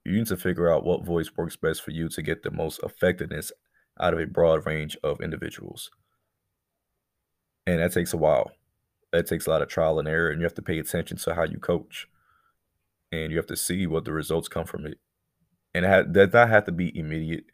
You 0.04 0.12
need 0.12 0.26
to 0.26 0.36
figure 0.36 0.72
out 0.72 0.84
what 0.84 1.04
voice 1.04 1.30
works 1.36 1.56
best 1.56 1.82
for 1.82 1.90
you 1.90 2.08
to 2.08 2.22
get 2.22 2.42
the 2.42 2.50
most 2.50 2.80
effectiveness 2.82 3.52
out 4.00 4.14
of 4.14 4.20
a 4.20 4.26
broad 4.26 4.66
range 4.66 4.96
of 5.04 5.20
individuals. 5.20 5.90
And 7.66 7.80
that 7.80 7.92
takes 7.92 8.12
a 8.12 8.16
while. 8.16 8.52
That 9.12 9.26
takes 9.26 9.46
a 9.46 9.50
lot 9.50 9.62
of 9.62 9.68
trial 9.68 9.98
and 9.98 10.08
error, 10.08 10.30
and 10.30 10.40
you 10.40 10.44
have 10.44 10.54
to 10.54 10.62
pay 10.62 10.78
attention 10.78 11.16
to 11.18 11.34
how 11.34 11.44
you 11.44 11.58
coach. 11.58 12.08
And 13.12 13.30
you 13.30 13.36
have 13.36 13.46
to 13.46 13.56
see 13.56 13.86
what 13.86 14.04
the 14.04 14.12
results 14.12 14.48
come 14.48 14.66
from 14.66 14.86
it. 14.86 14.98
And 15.74 15.84
it 15.84 16.12
does 16.12 16.32
not 16.32 16.48
have 16.48 16.64
to 16.64 16.72
be 16.72 16.96
immediate. 16.98 17.44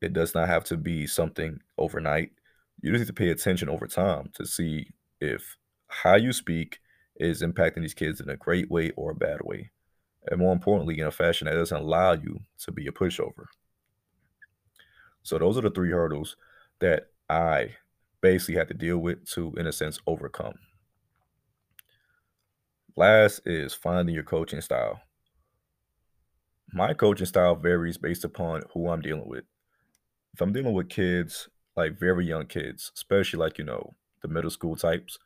It 0.00 0.12
does 0.12 0.34
not 0.34 0.48
have 0.48 0.64
to 0.64 0.76
be 0.76 1.06
something 1.06 1.60
overnight. 1.76 2.32
You 2.80 2.92
just 2.92 3.00
need 3.00 3.06
to 3.06 3.12
pay 3.12 3.30
attention 3.30 3.68
over 3.68 3.86
time 3.86 4.30
to 4.34 4.46
see 4.46 4.90
if 5.20 5.56
how 5.88 6.14
you 6.16 6.32
speak 6.32 6.78
is 7.16 7.42
impacting 7.42 7.82
these 7.82 7.94
kids 7.94 8.20
in 8.20 8.30
a 8.30 8.36
great 8.36 8.70
way 8.70 8.92
or 8.96 9.10
a 9.10 9.16
bad 9.16 9.40
way. 9.42 9.70
And 10.30 10.40
more 10.40 10.52
importantly, 10.52 10.98
in 10.98 11.06
a 11.06 11.10
fashion 11.10 11.46
that 11.46 11.54
doesn't 11.54 11.76
allow 11.76 12.12
you 12.12 12.40
to 12.60 12.72
be 12.72 12.86
a 12.86 12.92
pushover. 12.92 13.46
So 15.22 15.38
those 15.38 15.58
are 15.58 15.62
the 15.62 15.70
three 15.70 15.90
hurdles 15.90 16.36
that 16.78 17.08
I 17.28 17.74
basically 18.20 18.56
had 18.56 18.68
to 18.68 18.74
deal 18.74 18.98
with 18.98 19.28
to, 19.30 19.54
in 19.56 19.66
a 19.66 19.72
sense, 19.72 19.98
overcome. 20.06 20.54
Last 22.96 23.42
is 23.46 23.74
finding 23.74 24.14
your 24.14 24.24
coaching 24.24 24.60
style. 24.60 25.00
My 26.72 26.94
coaching 26.94 27.26
style 27.26 27.54
varies 27.54 27.96
based 27.96 28.24
upon 28.24 28.62
who 28.72 28.88
I'm 28.88 29.00
dealing 29.00 29.28
with. 29.28 29.44
If 30.34 30.40
I'm 30.40 30.52
dealing 30.52 30.74
with 30.74 30.88
kids, 30.88 31.48
like 31.78 31.98
very 31.98 32.26
young 32.26 32.46
kids, 32.46 32.90
especially 32.94 33.38
like, 33.38 33.56
you 33.56 33.64
know, 33.64 33.94
the 34.20 34.28
middle 34.28 34.50
school 34.50 34.74
types, 34.74 35.18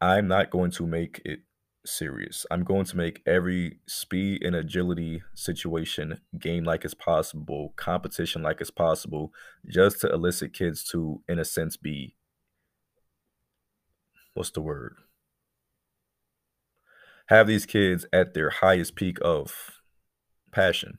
I'm 0.00 0.26
not 0.26 0.50
going 0.50 0.70
to 0.72 0.86
make 0.86 1.20
it 1.24 1.40
serious. 1.84 2.46
I'm 2.50 2.64
going 2.64 2.86
to 2.86 2.96
make 2.96 3.22
every 3.26 3.80
speed 3.86 4.42
and 4.42 4.56
agility 4.56 5.22
situation 5.34 6.20
game 6.38 6.64
like 6.64 6.84
as 6.86 6.94
possible, 6.94 7.74
competition 7.76 8.42
like 8.42 8.60
as 8.62 8.70
possible, 8.70 9.32
just 9.68 10.00
to 10.00 10.10
elicit 10.10 10.54
kids 10.54 10.84
to, 10.90 11.22
in 11.28 11.38
a 11.38 11.44
sense, 11.44 11.76
be 11.76 12.16
what's 14.32 14.50
the 14.50 14.62
word? 14.62 14.94
Have 17.26 17.46
these 17.46 17.66
kids 17.66 18.06
at 18.10 18.32
their 18.32 18.48
highest 18.48 18.96
peak 18.96 19.18
of 19.20 19.82
passion. 20.50 20.98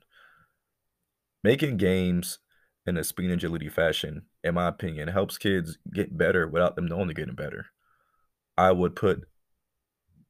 Making 1.44 1.78
games 1.78 2.38
in 2.86 2.98
a 2.98 3.04
speed 3.04 3.26
and 3.26 3.34
agility 3.34 3.70
fashion, 3.70 4.24
in 4.43 4.56
my 4.56 4.67
opinion, 4.67 5.08
helps 5.08 5.38
kids 5.38 5.77
get 5.93 6.17
better 6.17 6.47
without 6.47 6.75
them 6.75 6.88
knowing 6.88 7.08
they're 7.08 7.13
getting 7.13 7.36
better. 7.36 7.67
I 8.58 8.71
would 8.71 8.95
put 8.95 9.21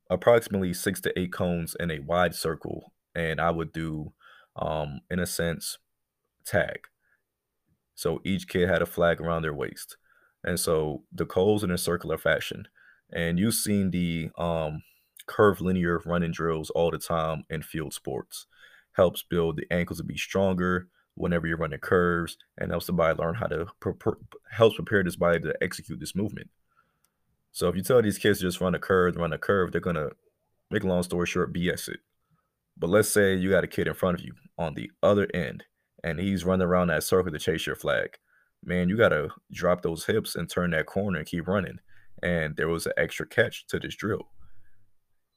approximately 0.10 0.74
six 0.74 1.02
to 1.02 1.20
eight 1.20 1.34
cones 1.34 1.76
in 1.80 1.92
a 1.92 2.00
wide 2.00 2.36
circle, 2.36 2.94
and 3.16 3.42
I 3.42 3.52
would 3.52 3.74
do, 3.74 4.14
um, 4.56 5.02
in 5.10 5.20
a 5.20 5.26
sense, 5.26 5.78
tag. 6.46 6.88
So 7.96 8.22
each 8.24 8.48
kid 8.48 8.70
had 8.70 8.82
a 8.82 8.88
flag 8.88 9.20
around 9.20 9.42
their 9.42 9.54
waist, 9.54 9.98
and 10.44 10.60
so 10.60 11.04
the 11.12 11.26
cones 11.26 11.64
in 11.64 11.72
a 11.72 11.78
circular 11.78 12.18
fashion. 12.18 12.68
And 13.12 13.38
you've 13.38 13.54
seen 13.54 13.92
the 13.92 14.32
um, 14.40 14.82
curvilinear 15.28 16.02
running 16.06 16.32
drills 16.32 16.72
all 16.72 16.90
the 16.90 16.98
time 16.98 17.44
in 17.50 17.62
field 17.62 17.94
sports. 17.94 18.48
Helps 18.94 19.24
build 19.24 19.58
the 19.58 19.68
ankles 19.72 20.00
to 20.00 20.04
be 20.04 20.18
stronger 20.18 20.88
whenever 21.16 21.48
you're 21.48 21.58
running 21.58 21.80
curves, 21.80 22.38
and 22.58 22.72
helps 22.72 22.88
the 22.88 22.94
body 22.94 23.18
learn 23.20 23.36
how 23.36 23.48
to 23.48 23.68
pre- 23.80 24.14
helps 24.52 24.76
prepare 24.76 25.04
this 25.04 25.16
body 25.16 25.40
to 25.40 25.54
execute 25.62 26.00
this 26.00 26.16
movement. 26.16 26.50
So 27.52 27.70
if 27.70 27.76
you 27.76 27.84
tell 27.84 28.02
these 28.02 28.18
kids 28.18 28.40
to 28.40 28.46
just 28.46 28.62
run 28.62 28.76
a 28.76 28.80
curve, 28.80 29.16
run 29.16 29.34
a 29.34 29.38
curve, 29.38 29.72
they're 29.72 29.82
gonna 29.82 30.10
make 30.72 30.84
a 30.84 30.88
long 30.88 31.04
story 31.04 31.28
short, 31.28 31.54
BS 31.54 31.88
it. 31.88 32.00
But 32.78 32.90
let's 32.90 33.10
say 33.10 33.36
you 33.36 33.52
got 33.52 33.64
a 33.64 33.68
kid 33.68 33.88
in 33.88 33.94
front 33.94 34.20
of 34.20 34.26
you 34.26 34.34
on 34.58 34.74
the 34.74 34.92
other 35.04 35.28
end, 35.34 35.64
and 36.04 36.20
he's 36.20 36.46
running 36.46 36.66
around 36.68 36.88
that 36.88 37.04
circle 37.04 37.32
to 37.32 37.40
chase 37.40 37.68
your 37.68 37.76
flag. 37.76 38.18
Man, 38.64 38.90
you 38.90 38.98
gotta 38.98 39.30
drop 39.52 39.84
those 39.84 40.06
hips 40.06 40.36
and 40.36 40.50
turn 40.50 40.72
that 40.72 40.88
corner 40.88 41.20
and 41.20 41.28
keep 41.28 41.48
running. 41.48 41.80
And 42.24 42.56
there 42.56 42.70
was 42.70 42.86
an 42.86 42.94
extra 42.98 43.28
catch 43.28 43.68
to 43.68 43.80
this 43.80 43.96
drill. 43.96 44.30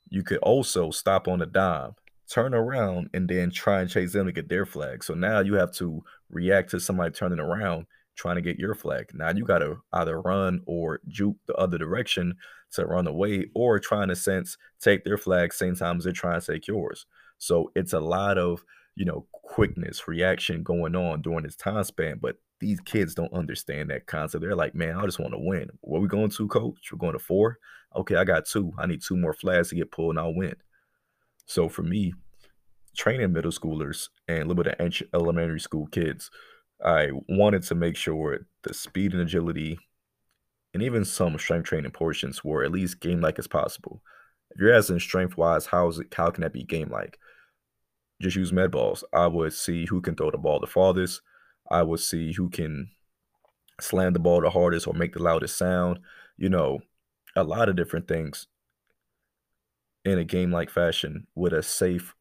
You 0.09 0.23
could 0.23 0.39
also 0.39 0.91
stop 0.91 1.27
on 1.29 1.43
a 1.43 1.47
dime, 1.47 1.97
turn 2.29 2.55
around, 2.55 3.11
and 3.15 3.29
then 3.29 3.51
try 3.51 3.81
and 3.81 3.91
chase 3.91 4.13
them 4.13 4.27
to 4.27 4.33
get 4.33 4.49
their 4.49 4.67
flag. 4.67 5.05
So 5.05 5.15
now 5.15 5.41
you 5.41 5.55
have 5.55 5.73
to 5.75 6.03
react 6.31 6.71
to 6.71 6.81
somebody 6.81 7.13
turning 7.13 7.39
around 7.39 7.87
trying 8.17 8.37
to 8.37 8.43
get 8.43 8.59
your 8.59 8.75
flag. 8.75 9.11
Now 9.13 9.31
you 9.31 9.45
got 9.45 9.59
to 9.59 9.77
either 9.93 10.21
run 10.21 10.63
or 10.67 11.01
juke 11.07 11.37
the 11.47 11.55
other 11.55 11.79
direction 11.79 12.35
to 12.73 12.87
run 12.87 13.07
away, 13.07 13.47
or 13.55 13.79
try 13.79 14.03
in 14.03 14.11
a 14.11 14.17
sense 14.17 14.57
take 14.81 15.05
their 15.05 15.19
flag 15.19 15.53
same 15.53 15.77
time 15.77 15.99
as 15.99 16.05
they're 16.05 16.13
trying 16.13 16.41
to 16.41 16.53
take 16.53 16.67
yours. 16.67 17.07
So 17.39 17.71
it's 17.75 17.93
a 17.93 18.01
lot 18.01 18.39
of 18.39 18.65
you 18.97 19.05
know 19.05 19.27
quickness, 19.33 20.09
reaction 20.09 20.63
going 20.63 20.97
on 20.97 21.23
during 21.23 21.45
this 21.45 21.57
time 21.57 21.85
span. 21.85 22.19
But 22.21 22.37
these 22.59 22.81
kids 22.81 23.15
don't 23.15 23.33
understand 23.33 23.91
that 23.91 24.07
concept. 24.07 24.43
They're 24.43 24.57
like, 24.57 24.75
man, 24.75 24.97
I 24.97 25.05
just 25.05 25.19
want 25.19 25.35
to 25.35 25.39
win. 25.39 25.69
What 25.83 26.01
we 26.01 26.09
going 26.09 26.31
to, 26.31 26.49
coach? 26.49 26.91
We're 26.91 26.99
going 26.99 27.13
to 27.13 27.19
four. 27.19 27.59
Okay, 27.95 28.17
I 28.17 28.25
got 28.25 28.47
two. 28.47 28.73
I 28.79 28.87
need 28.87 29.03
two 29.03 29.17
more 29.17 29.35
flags 29.35 29.69
to 29.69 29.77
get 29.77 29.93
pulled, 29.93 30.11
and 30.11 30.19
I'll 30.19 30.35
win. 30.35 30.55
So 31.47 31.69
for 31.69 31.83
me, 31.83 32.13
training 32.97 33.33
middle 33.33 33.51
schoolers 33.51 34.09
and 34.29 34.39
a 34.39 34.45
little 34.45 34.63
bit 34.63 34.79
of 34.79 35.03
elementary 35.15 35.61
school 35.61 35.87
kids 35.87 36.31
I 36.85 37.11
wanted 37.29 37.63
to 37.65 37.75
make 37.75 37.97
sure 37.97 38.47
the 38.63 38.75
speed 38.75 39.13
and 39.13 39.23
agility 39.23 39.79
and 40.75 40.83
even 40.83 41.05
some 41.05 41.39
strength 41.39 41.67
training 41.67 41.93
portions 41.93 42.45
were 42.45 42.65
at 42.65 42.73
least 42.73 43.01
game 43.01 43.21
like 43.21 43.39
as 43.39 43.47
possible. 43.47 44.03
If 44.51 44.61
you're 44.61 44.75
asking 44.75 45.01
strength 45.01 45.37
wise, 45.37 45.67
how 45.67 45.89
is 45.89 45.99
it 45.99 46.13
how 46.15 46.31
can 46.31 46.43
that 46.43 46.53
be 46.53 46.65
game 46.65 46.91
like? 46.91 47.19
Just 48.21 48.37
use 48.37 48.53
med 48.53 48.71
balls. 48.71 49.05
I 49.13 49.27
would 49.27 49.53
see 49.53 49.87
who 49.87 50.01
can 50.01 50.15
throw 50.15 50.31
the 50.31 50.39
ball 50.39 50.61
the 50.61 50.67
farthest. 50.67 51.23
I 51.71 51.83
would 51.83 52.01
see 52.01 52.33
who 52.33 52.51
can 52.51 52.91
slam 53.81 54.13
the 54.13 54.19
ball 54.19 54.41
the 54.43 54.51
hardest 54.51 54.87
or 54.87 54.95
make 54.95 55.15
the 55.15 55.23
loudest 55.23 55.57
sound. 55.57 56.01
You 56.37 56.51
know, 56.51 56.81
a 57.35 57.43
lot 57.43 57.69
of 57.69 57.77
different 57.77 58.07
things 58.07 58.47
in 60.07 60.19
a 60.19 60.25
game 60.25 60.51
like 60.51 60.71
fashion 60.71 61.27
with 61.35 61.53
a 61.53 61.63
safe 61.63 62.15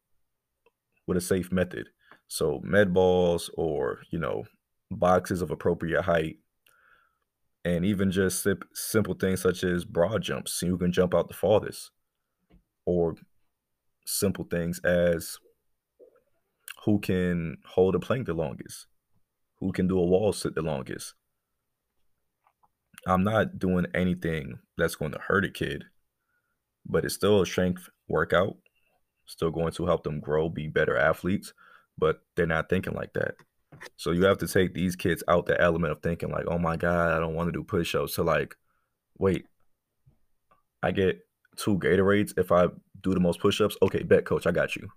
with 1.06 1.16
a 1.16 1.20
safe 1.20 1.50
method. 1.52 1.88
So 2.28 2.60
med 2.64 2.92
balls 2.92 3.48
or, 3.56 4.00
you 4.10 4.18
know, 4.18 4.44
boxes 4.90 5.40
of 5.40 5.52
appropriate 5.52 6.02
height 6.02 6.38
and 7.64 7.84
even 7.84 8.10
just 8.10 8.46
simple 8.74 9.14
things 9.14 9.40
such 9.40 9.62
as 9.62 9.84
broad 9.84 10.22
jumps, 10.22 10.60
you 10.62 10.76
can 10.76 10.92
jump 10.92 11.14
out 11.14 11.28
the 11.28 11.34
farthest, 11.34 11.90
or 12.84 13.14
simple 14.04 14.44
things 14.50 14.80
as 14.80 15.38
who 16.84 16.98
can 16.98 17.56
hold 17.66 17.94
a 17.94 18.00
plank 18.00 18.26
the 18.26 18.34
longest, 18.34 18.86
who 19.60 19.72
can 19.72 19.88
do 19.88 19.98
a 19.98 20.04
wall 20.04 20.32
sit 20.32 20.54
the 20.54 20.62
longest. 20.62 21.14
I'm 23.06 23.22
not 23.24 23.58
doing 23.58 23.86
anything 23.94 24.58
that's 24.76 24.96
going 24.96 25.12
to 25.12 25.18
hurt 25.18 25.44
a 25.44 25.50
kid, 25.50 25.84
but 26.88 27.04
it's 27.04 27.14
still 27.14 27.42
a 27.42 27.46
strength 27.46 27.88
workout, 28.08 28.56
still 29.26 29.50
going 29.50 29.72
to 29.72 29.86
help 29.86 30.04
them 30.04 30.20
grow, 30.20 30.48
be 30.48 30.68
better 30.68 30.96
athletes 30.96 31.52
but 31.98 32.20
they're 32.34 32.46
not 32.46 32.68
thinking 32.68 32.94
like 32.94 33.12
that. 33.14 33.34
So 33.96 34.10
you 34.10 34.24
have 34.24 34.38
to 34.38 34.48
take 34.48 34.74
these 34.74 34.96
kids 34.96 35.22
out 35.28 35.46
the 35.46 35.60
element 35.60 35.92
of 35.92 36.02
thinking 36.02 36.30
like, 36.30 36.44
oh 36.48 36.58
my 36.58 36.76
God, 36.76 37.12
I 37.12 37.20
don't 37.20 37.34
want 37.34 37.48
to 37.48 37.52
do 37.52 37.64
push-ups. 37.64 38.14
So 38.14 38.22
like, 38.22 38.56
wait, 39.18 39.46
I 40.82 40.92
get 40.92 41.20
two 41.56 41.78
Gatorades 41.78 42.38
if 42.38 42.52
I 42.52 42.68
do 43.02 43.14
the 43.14 43.20
most 43.20 43.40
push-ups. 43.40 43.76
Okay, 43.82 44.02
bet 44.02 44.24
coach, 44.24 44.46
I 44.46 44.52
got 44.52 44.76
you. 44.76 44.88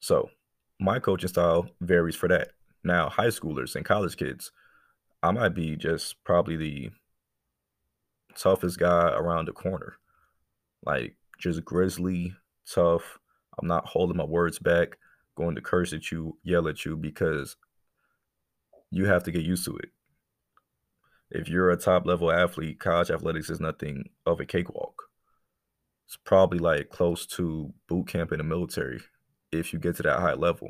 So 0.00 0.30
my 0.80 0.98
coaching 0.98 1.28
style 1.28 1.68
varies 1.80 2.16
for 2.16 2.28
that. 2.28 2.50
Now, 2.84 3.08
high 3.08 3.28
schoolers 3.28 3.76
and 3.76 3.84
college 3.84 4.16
kids, 4.16 4.50
I 5.22 5.30
might 5.30 5.54
be 5.54 5.76
just 5.76 6.22
probably 6.24 6.56
the 6.56 6.90
toughest 8.36 8.78
guy 8.78 9.10
around 9.10 9.46
the 9.46 9.52
corner. 9.52 9.98
Like 10.84 11.16
just 11.38 11.64
grizzly, 11.64 12.34
tough. 12.68 13.18
I'm 13.58 13.68
not 13.68 13.86
holding 13.86 14.16
my 14.16 14.24
words 14.24 14.58
back 14.58 14.96
going 15.34 15.54
to 15.54 15.60
curse 15.60 15.92
at 15.92 16.10
you, 16.10 16.38
yell 16.42 16.68
at 16.68 16.84
you 16.84 16.96
because 16.96 17.56
you 18.90 19.06
have 19.06 19.24
to 19.24 19.32
get 19.32 19.42
used 19.42 19.64
to 19.64 19.76
it. 19.76 19.90
If 21.30 21.48
you're 21.48 21.70
a 21.70 21.76
top 21.76 22.06
level 22.06 22.30
athlete, 22.30 22.78
college 22.78 23.10
athletics 23.10 23.48
is 23.48 23.60
nothing 23.60 24.10
of 24.26 24.40
a 24.40 24.44
cakewalk. 24.44 25.04
It's 26.06 26.18
probably 26.24 26.58
like 26.58 26.90
close 26.90 27.26
to 27.28 27.72
boot 27.88 28.08
camp 28.08 28.32
in 28.32 28.38
the 28.38 28.44
military 28.44 29.00
if 29.50 29.72
you 29.72 29.78
get 29.78 29.96
to 29.96 30.02
that 30.02 30.20
high 30.20 30.34
level. 30.34 30.68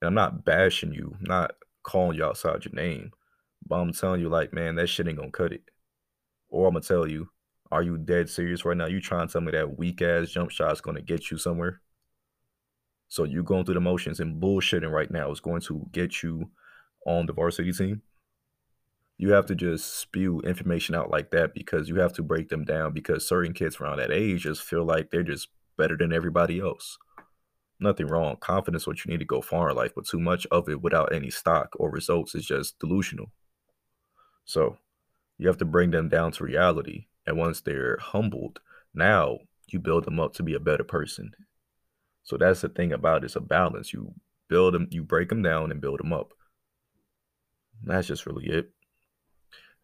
And 0.00 0.08
I'm 0.08 0.14
not 0.14 0.44
bashing 0.44 0.92
you, 0.92 1.16
not 1.20 1.52
calling 1.82 2.16
you 2.16 2.24
outside 2.24 2.64
your 2.64 2.74
name, 2.74 3.12
but 3.66 3.76
I'm 3.76 3.92
telling 3.92 4.20
you, 4.20 4.28
like, 4.28 4.52
man, 4.52 4.74
that 4.76 4.88
shit 4.88 5.06
ain't 5.06 5.18
gonna 5.18 5.30
cut 5.30 5.52
it. 5.52 5.62
Or 6.48 6.66
I'm 6.66 6.74
gonna 6.74 6.84
tell 6.84 7.06
you, 7.06 7.28
are 7.72 7.82
you 7.82 7.98
dead 7.98 8.28
serious 8.28 8.64
right 8.64 8.76
now? 8.76 8.86
You 8.86 9.00
trying 9.00 9.28
to 9.28 9.32
tell 9.32 9.42
me 9.42 9.52
that 9.52 9.78
weak 9.78 10.02
ass 10.02 10.30
jump 10.30 10.50
shot 10.50 10.72
is 10.72 10.80
gonna 10.80 11.02
get 11.02 11.30
you 11.30 11.38
somewhere? 11.38 11.80
So 13.08 13.24
you 13.24 13.42
going 13.42 13.64
through 13.64 13.74
the 13.74 13.80
motions 13.80 14.20
and 14.20 14.40
bullshitting 14.40 14.90
right 14.90 15.10
now 15.10 15.30
is 15.32 15.40
going 15.40 15.62
to 15.62 15.86
get 15.92 16.22
you 16.22 16.50
on 17.06 17.26
the 17.26 17.32
varsity 17.32 17.72
team. 17.72 18.02
You 19.18 19.32
have 19.32 19.46
to 19.46 19.54
just 19.54 19.98
spew 19.98 20.40
information 20.40 20.94
out 20.94 21.10
like 21.10 21.30
that 21.32 21.52
because 21.52 21.88
you 21.88 21.96
have 21.96 22.12
to 22.14 22.22
break 22.22 22.48
them 22.48 22.64
down 22.64 22.92
because 22.92 23.26
certain 23.28 23.52
kids 23.52 23.80
around 23.80 23.98
that 23.98 24.12
age 24.12 24.42
just 24.42 24.62
feel 24.62 24.84
like 24.84 25.10
they're 25.10 25.22
just 25.22 25.48
better 25.76 25.96
than 25.96 26.12
everybody 26.12 26.60
else. 26.60 26.98
Nothing 27.80 28.06
wrong. 28.06 28.36
Confidence 28.36 28.86
what 28.86 29.04
you 29.04 29.10
need 29.10 29.18
to 29.20 29.24
go 29.24 29.40
far 29.42 29.70
in 29.70 29.76
life, 29.76 29.92
but 29.94 30.06
too 30.06 30.20
much 30.20 30.46
of 30.50 30.68
it 30.68 30.80
without 30.82 31.12
any 31.12 31.30
stock 31.30 31.70
or 31.78 31.90
results 31.90 32.34
is 32.34 32.46
just 32.46 32.78
delusional. 32.78 33.32
So 34.44 34.78
You 35.38 35.48
have 35.48 35.58
to 35.58 35.64
bring 35.64 35.90
them 35.90 36.08
down 36.10 36.32
to 36.32 36.44
reality. 36.44 37.06
And 37.30 37.38
once 37.38 37.60
they're 37.60 37.96
humbled, 38.00 38.58
now 38.92 39.38
you 39.68 39.78
build 39.78 40.04
them 40.04 40.18
up 40.18 40.34
to 40.34 40.42
be 40.42 40.54
a 40.54 40.58
better 40.58 40.82
person. 40.82 41.30
So 42.24 42.36
that's 42.36 42.60
the 42.60 42.68
thing 42.68 42.92
about 42.92 43.22
it, 43.22 43.26
it's 43.26 43.36
a 43.36 43.40
balance. 43.40 43.92
You 43.92 44.14
build 44.48 44.74
them, 44.74 44.88
you 44.90 45.04
break 45.04 45.28
them 45.28 45.40
down 45.40 45.70
and 45.70 45.80
build 45.80 46.00
them 46.00 46.12
up. 46.12 46.32
That's 47.84 48.08
just 48.08 48.26
really 48.26 48.46
it. 48.46 48.72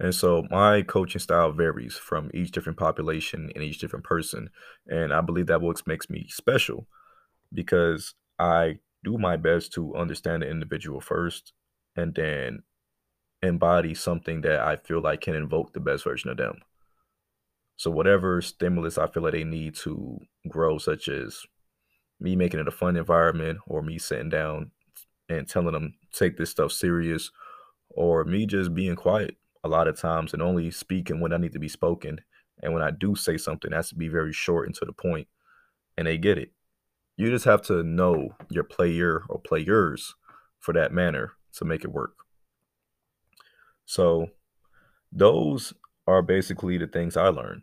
And 0.01 0.13
so 0.13 0.49
my 0.51 0.83
coaching 0.83 1.21
style 1.21 1.53
varies 1.53 1.97
from 1.97 2.33
each 2.35 2.51
different 2.51 2.81
population 2.81 3.53
and 3.55 3.63
each 3.63 3.79
different 3.79 4.05
person. 4.05 4.51
And 4.89 5.13
I 5.13 5.21
believe 5.21 5.47
that 5.47 5.61
what 5.61 5.87
makes 5.87 6.11
me 6.11 6.27
special 6.29 6.89
because 7.55 8.15
I 8.41 8.81
do 9.05 9.19
my 9.19 9.37
best 9.37 9.73
to 9.75 9.95
understand 9.95 10.43
the 10.43 10.51
individual 10.51 11.01
first 11.01 11.53
and 11.95 12.13
then 12.13 12.65
embody 13.41 13.95
something 13.95 14.41
that 14.41 14.59
I 14.59 14.75
feel 14.75 15.01
like 15.01 15.21
can 15.21 15.37
invoke 15.37 15.75
the 15.75 15.81
best 15.81 16.03
version 16.03 16.29
of 16.29 16.39
them. 16.39 16.59
So 17.77 17.91
whatever 17.91 18.41
stimulus 18.41 18.97
I 18.99 19.07
feel 19.07 19.23
like 19.23 19.33
they 19.33 19.45
need 19.45 19.75
to 19.77 20.19
grow, 20.49 20.79
such 20.79 21.09
as 21.09 21.45
me 22.19 22.35
making 22.35 22.61
it 22.61 22.69
a 22.69 22.73
fun 22.73 22.97
environment 22.97 23.59
or 23.67 23.83
me 23.83 23.99
sitting 23.99 24.31
down 24.31 24.71
and 25.29 25.49
telling 25.49 25.73
them 25.73 25.95
take 26.12 26.37
this 26.37 26.51
stuff 26.51 26.73
serious 26.73 27.31
or 27.91 28.25
me 28.25 28.47
just 28.47 28.75
being 28.75 28.97
quiet 28.97 29.37
a 29.62 29.69
lot 29.69 29.89
of 29.89 30.01
times 30.01 30.33
and 30.33 30.43
only 30.43 30.71
speaking 30.71 31.21
when 31.21 31.33
I 31.33 31.37
need 31.37 31.53
to 31.53 31.59
be 31.59 31.69
spoken. 31.69 32.21
And 32.62 32.73
when 32.73 32.83
I 32.83 32.91
do 32.91 33.15
say 33.15 33.37
something, 33.37 33.73
it 33.73 33.77
has 33.77 33.91
to 33.91 33.95
be 33.95 34.09
very 34.09 34.33
short 34.33 34.67
and 34.67 34.75
to 34.77 34.87
the 34.87 34.93
point, 34.93 35.29
and 35.99 36.07
they 36.07 36.17
get 36.17 36.39
it. 36.39 36.53
You 37.19 37.31
just 37.31 37.45
have 37.45 37.62
to 37.62 37.83
know 37.83 38.31
your 38.51 38.65
player 38.65 39.23
or 39.29 39.39
players 39.39 40.15
for 40.59 40.73
that 40.73 40.93
manner 40.93 41.33
to 41.55 41.65
make 41.65 41.85
it 41.85 41.93
work. 41.93 42.15
So, 43.85 44.29
those 45.12 45.73
are 46.07 46.23
basically 46.23 46.79
the 46.79 46.87
things 46.87 47.17
I 47.17 47.29
learned 47.29 47.62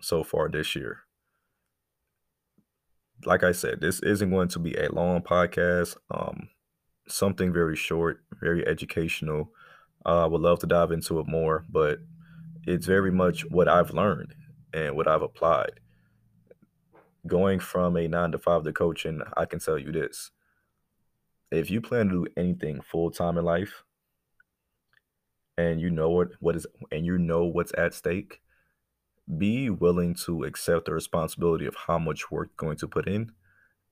so 0.00 0.24
far 0.24 0.48
this 0.48 0.74
year. 0.74 1.00
Like 3.24 3.44
I 3.44 3.52
said, 3.52 3.80
this 3.80 4.00
isn't 4.00 4.30
going 4.30 4.48
to 4.48 4.58
be 4.58 4.74
a 4.74 4.90
long 4.90 5.20
podcast. 5.22 5.96
Um, 6.10 6.48
something 7.06 7.52
very 7.52 7.76
short, 7.76 8.22
very 8.40 8.66
educational. 8.66 9.52
Uh, 10.06 10.24
I 10.24 10.26
would 10.26 10.40
love 10.40 10.60
to 10.60 10.66
dive 10.66 10.92
into 10.92 11.20
it 11.20 11.28
more, 11.28 11.64
but 11.68 11.98
it's 12.66 12.86
very 12.86 13.10
much 13.10 13.48
what 13.50 13.68
I've 13.68 13.90
learned 13.90 14.34
and 14.72 14.96
what 14.96 15.08
I've 15.08 15.22
applied. 15.22 15.80
Going 17.26 17.58
from 17.58 17.96
a 17.96 18.08
nine 18.08 18.32
to 18.32 18.38
five 18.38 18.64
to 18.64 18.72
coaching, 18.72 19.20
I 19.36 19.44
can 19.44 19.58
tell 19.58 19.78
you 19.78 19.92
this. 19.92 20.30
If 21.50 21.70
you 21.70 21.80
plan 21.80 22.08
to 22.08 22.24
do 22.24 22.32
anything 22.36 22.80
full 22.80 23.10
time 23.10 23.36
in 23.36 23.44
life 23.44 23.84
and 25.58 25.80
you 25.80 25.90
know 25.90 26.08
what, 26.10 26.28
what 26.40 26.56
is 26.56 26.66
and 26.90 27.04
you 27.04 27.18
know 27.18 27.44
what's 27.44 27.72
at 27.76 27.92
stake, 27.92 28.40
be 29.38 29.70
willing 29.70 30.14
to 30.26 30.44
accept 30.44 30.86
the 30.86 30.92
responsibility 30.92 31.66
of 31.66 31.76
how 31.86 31.98
much 31.98 32.30
work 32.30 32.48
you're 32.48 32.68
going 32.68 32.76
to 32.78 32.88
put 32.88 33.06
in 33.08 33.32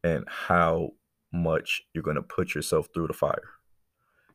and 0.02 0.24
how 0.28 0.90
much 1.32 1.82
you're 1.92 2.02
going 2.02 2.16
to 2.16 2.22
put 2.22 2.54
yourself 2.54 2.88
through 2.92 3.06
the 3.06 3.12
fire. 3.12 3.50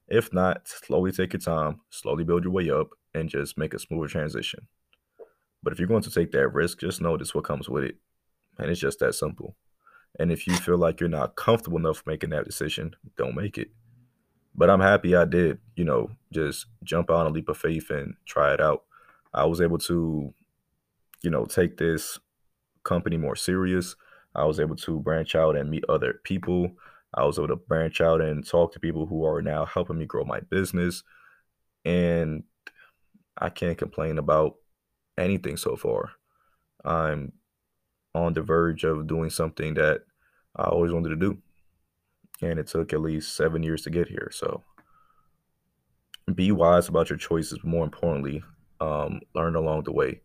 If 0.07 0.33
not, 0.33 0.67
slowly 0.67 1.11
take 1.11 1.33
your 1.33 1.39
time, 1.39 1.81
slowly 1.89 2.23
build 2.23 2.43
your 2.43 2.53
way 2.53 2.69
up, 2.69 2.89
and 3.13 3.29
just 3.29 3.57
make 3.57 3.73
a 3.73 3.79
smoother 3.79 4.07
transition. 4.07 4.67
But 5.61 5.73
if 5.73 5.79
you're 5.79 5.87
going 5.87 6.03
to 6.03 6.11
take 6.11 6.31
that 6.31 6.49
risk, 6.49 6.79
just 6.79 7.01
this 7.01 7.33
what 7.33 7.45
comes 7.45 7.69
with 7.69 7.83
it. 7.85 7.95
And 8.57 8.69
it's 8.69 8.81
just 8.81 8.99
that 8.99 9.15
simple. 9.15 9.55
And 10.19 10.31
if 10.31 10.45
you 10.45 10.55
feel 10.55 10.77
like 10.77 10.99
you're 10.99 11.09
not 11.09 11.35
comfortable 11.35 11.77
enough 11.77 12.03
making 12.05 12.31
that 12.31 12.45
decision, 12.45 12.95
don't 13.17 13.35
make 13.35 13.57
it. 13.57 13.69
But 14.55 14.69
I'm 14.69 14.81
happy 14.81 15.15
I 15.15 15.25
did, 15.25 15.59
you 15.75 15.83
know, 15.83 16.11
just 16.31 16.67
jump 16.83 17.09
on 17.09 17.25
a 17.25 17.29
leap 17.29 17.49
of 17.49 17.57
faith 17.57 17.89
and 17.89 18.15
try 18.25 18.53
it 18.53 18.61
out. 18.61 18.83
I 19.33 19.45
was 19.45 19.61
able 19.61 19.79
to, 19.79 20.33
you 21.23 21.31
know, 21.31 21.45
take 21.45 21.77
this 21.77 22.19
company 22.83 23.17
more 23.17 23.35
serious. 23.35 23.95
I 24.35 24.45
was 24.45 24.59
able 24.59 24.75
to 24.77 24.99
branch 24.99 25.35
out 25.35 25.55
and 25.55 25.69
meet 25.69 25.85
other 25.89 26.21
people. 26.23 26.71
I 27.13 27.25
was 27.25 27.37
able 27.37 27.49
to 27.49 27.55
branch 27.55 28.01
out 28.01 28.21
and 28.21 28.45
talk 28.45 28.73
to 28.73 28.79
people 28.79 29.05
who 29.05 29.25
are 29.25 29.41
now 29.41 29.65
helping 29.65 29.97
me 29.97 30.05
grow 30.05 30.25
my 30.25 30.41
business. 30.41 31.03
And 31.85 32.43
I 33.37 33.49
can't 33.49 33.77
complain 33.77 34.17
about 34.17 34.55
anything 35.17 35.57
so 35.57 35.75
far. 35.75 36.11
I'm 36.83 37.33
on 38.15 38.33
the 38.33 38.41
verge 38.41 38.83
of 38.83 39.07
doing 39.07 39.29
something 39.29 39.75
that 39.75 40.01
I 40.55 40.63
always 40.63 40.91
wanted 40.91 41.09
to 41.09 41.15
do. 41.15 41.37
And 42.41 42.59
it 42.59 42.67
took 42.67 42.93
at 42.93 43.01
least 43.01 43.35
seven 43.35 43.63
years 43.63 43.83
to 43.83 43.89
get 43.89 44.07
here. 44.07 44.29
So 44.31 44.63
be 46.33 46.51
wise 46.51 46.87
about 46.89 47.09
your 47.09 47.17
choices. 47.17 47.59
More 47.63 47.85
importantly, 47.85 48.43
um, 48.81 49.21
learn 49.33 49.55
along 49.55 49.83
the 49.83 49.93
way. 49.93 50.21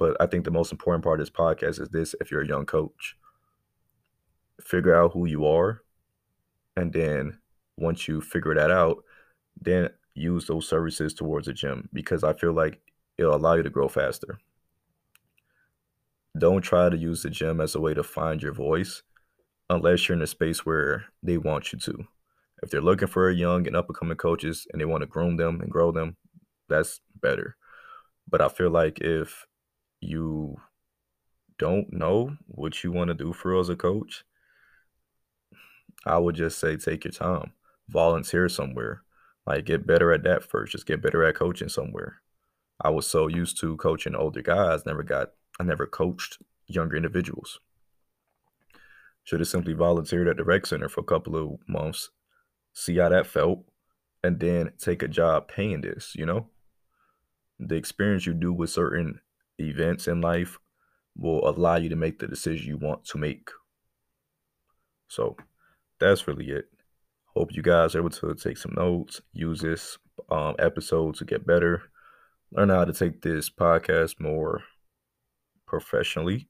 But 0.00 0.16
I 0.18 0.24
think 0.24 0.46
the 0.46 0.50
most 0.50 0.72
important 0.72 1.04
part 1.04 1.20
of 1.20 1.26
this 1.26 1.30
podcast 1.30 1.78
is 1.78 1.90
this 1.90 2.14
if 2.22 2.30
you're 2.30 2.40
a 2.40 2.48
young 2.48 2.64
coach, 2.64 3.16
figure 4.58 4.94
out 4.94 5.12
who 5.12 5.26
you 5.26 5.46
are. 5.46 5.82
And 6.74 6.90
then 6.90 7.38
once 7.76 8.08
you 8.08 8.22
figure 8.22 8.54
that 8.54 8.70
out, 8.70 9.04
then 9.60 9.90
use 10.14 10.46
those 10.46 10.66
services 10.66 11.12
towards 11.12 11.48
a 11.48 11.52
gym 11.52 11.90
because 11.92 12.24
I 12.24 12.32
feel 12.32 12.54
like 12.54 12.80
it'll 13.18 13.36
allow 13.36 13.54
you 13.54 13.62
to 13.62 13.68
grow 13.68 13.88
faster. 13.88 14.38
Don't 16.38 16.62
try 16.62 16.88
to 16.88 16.96
use 16.96 17.22
the 17.22 17.28
gym 17.28 17.60
as 17.60 17.74
a 17.74 17.80
way 17.80 17.92
to 17.92 18.02
find 18.02 18.42
your 18.42 18.54
voice 18.54 19.02
unless 19.68 20.08
you're 20.08 20.16
in 20.16 20.22
a 20.22 20.26
space 20.26 20.64
where 20.64 21.04
they 21.22 21.36
want 21.36 21.74
you 21.74 21.78
to. 21.78 22.04
If 22.62 22.70
they're 22.70 22.80
looking 22.80 23.08
for 23.08 23.30
young 23.30 23.66
and 23.66 23.76
up 23.76 23.88
and 23.90 23.96
coming 23.98 24.16
coaches 24.16 24.66
and 24.72 24.80
they 24.80 24.86
want 24.86 25.02
to 25.02 25.06
groom 25.06 25.36
them 25.36 25.60
and 25.60 25.70
grow 25.70 25.92
them, 25.92 26.16
that's 26.70 27.00
better. 27.20 27.56
But 28.26 28.40
I 28.40 28.48
feel 28.48 28.70
like 28.70 29.00
if 29.02 29.46
you 30.00 30.56
don't 31.58 31.92
know 31.92 32.36
what 32.46 32.82
you 32.82 32.90
want 32.90 33.08
to 33.08 33.14
do 33.14 33.32
for 33.32 33.58
as 33.58 33.68
a 33.68 33.76
coach, 33.76 34.24
I 36.06 36.18
would 36.18 36.34
just 36.34 36.58
say 36.58 36.76
take 36.76 37.04
your 37.04 37.12
time, 37.12 37.52
volunteer 37.88 38.48
somewhere, 38.48 39.02
like 39.46 39.66
get 39.66 39.86
better 39.86 40.12
at 40.12 40.22
that 40.24 40.42
first. 40.42 40.72
Just 40.72 40.86
get 40.86 41.02
better 41.02 41.24
at 41.24 41.34
coaching 41.34 41.68
somewhere. 41.68 42.22
I 42.80 42.90
was 42.90 43.06
so 43.06 43.26
used 43.26 43.60
to 43.60 43.76
coaching 43.76 44.14
older 44.14 44.42
guys, 44.42 44.86
never 44.86 45.02
got, 45.02 45.32
I 45.58 45.64
never 45.64 45.86
coached 45.86 46.38
younger 46.66 46.96
individuals. 46.96 47.60
Should 49.24 49.40
have 49.40 49.48
simply 49.48 49.74
volunteered 49.74 50.28
at 50.28 50.38
the 50.38 50.44
rec 50.44 50.64
center 50.66 50.88
for 50.88 51.00
a 51.00 51.04
couple 51.04 51.36
of 51.36 51.58
months, 51.68 52.10
see 52.72 52.96
how 52.96 53.10
that 53.10 53.26
felt, 53.26 53.64
and 54.24 54.40
then 54.40 54.72
take 54.78 55.02
a 55.02 55.08
job 55.08 55.48
paying 55.48 55.82
this, 55.82 56.14
you 56.14 56.24
know? 56.24 56.48
The 57.58 57.74
experience 57.74 58.24
you 58.24 58.32
do 58.32 58.52
with 58.52 58.70
certain 58.70 59.20
events 59.68 60.08
in 60.08 60.20
life 60.20 60.58
will 61.16 61.46
allow 61.48 61.76
you 61.76 61.88
to 61.88 61.96
make 61.96 62.18
the 62.18 62.26
decision 62.26 62.68
you 62.68 62.78
want 62.78 63.04
to 63.04 63.18
make. 63.18 63.50
So 65.08 65.36
that's 65.98 66.26
really 66.26 66.50
it. 66.50 66.66
Hope 67.34 67.54
you 67.54 67.62
guys 67.62 67.94
are 67.94 67.98
able 67.98 68.10
to 68.10 68.34
take 68.34 68.58
some 68.58 68.74
notes, 68.76 69.20
use 69.32 69.60
this 69.60 69.98
um, 70.30 70.54
episode 70.58 71.14
to 71.16 71.24
get 71.24 71.46
better, 71.46 71.82
learn 72.52 72.70
how 72.70 72.84
to 72.84 72.92
take 72.92 73.22
this 73.22 73.48
podcast 73.50 74.20
more 74.20 74.62
professionally, 75.66 76.48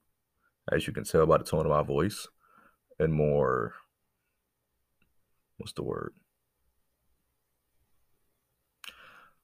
as 0.73 0.87
you 0.87 0.93
can 0.93 1.05
tell 1.05 1.27
by 1.27 1.39
the 1.39 1.45
tone 1.45 1.67
of 1.67 1.73
my 1.73 1.83
voice, 1.83 2.27
and 2.99 3.13
more. 3.13 3.75
What's 5.59 5.73
the 5.75 5.83
word? 5.83 6.15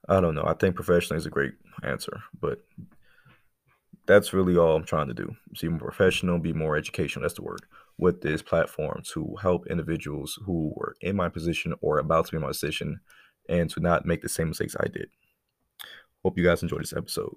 I 0.08 0.20
don't 0.20 0.34
know. 0.34 0.44
I 0.46 0.54
think 0.54 0.76
professionally 0.76 1.18
is 1.18 1.26
a 1.26 1.30
great 1.30 1.54
answer, 1.82 2.22
but 2.40 2.64
that's 4.06 4.32
really 4.32 4.56
all 4.56 4.76
I'm 4.76 4.84
trying 4.84 5.08
to 5.08 5.14
do. 5.14 5.34
Be 5.60 5.68
more 5.68 5.78
professional, 5.78 6.38
be 6.38 6.52
more 6.52 6.76
educational. 6.76 7.22
That's 7.22 7.34
the 7.34 7.42
word 7.42 7.62
with 7.98 8.20
this 8.20 8.42
platform 8.42 9.02
to 9.12 9.36
help 9.40 9.66
individuals 9.68 10.38
who 10.44 10.72
were 10.76 10.96
in 11.00 11.16
my 11.16 11.28
position 11.28 11.74
or 11.80 11.98
about 11.98 12.26
to 12.26 12.32
be 12.32 12.36
in 12.36 12.42
my 12.42 12.48
position 12.48 13.00
and 13.48 13.70
to 13.70 13.80
not 13.80 14.06
make 14.06 14.22
the 14.22 14.28
same 14.28 14.48
mistakes 14.48 14.76
I 14.78 14.88
did. 14.88 15.08
Hope 16.22 16.36
you 16.36 16.44
guys 16.44 16.62
enjoyed 16.62 16.82
this 16.82 16.92
episode. 16.92 17.36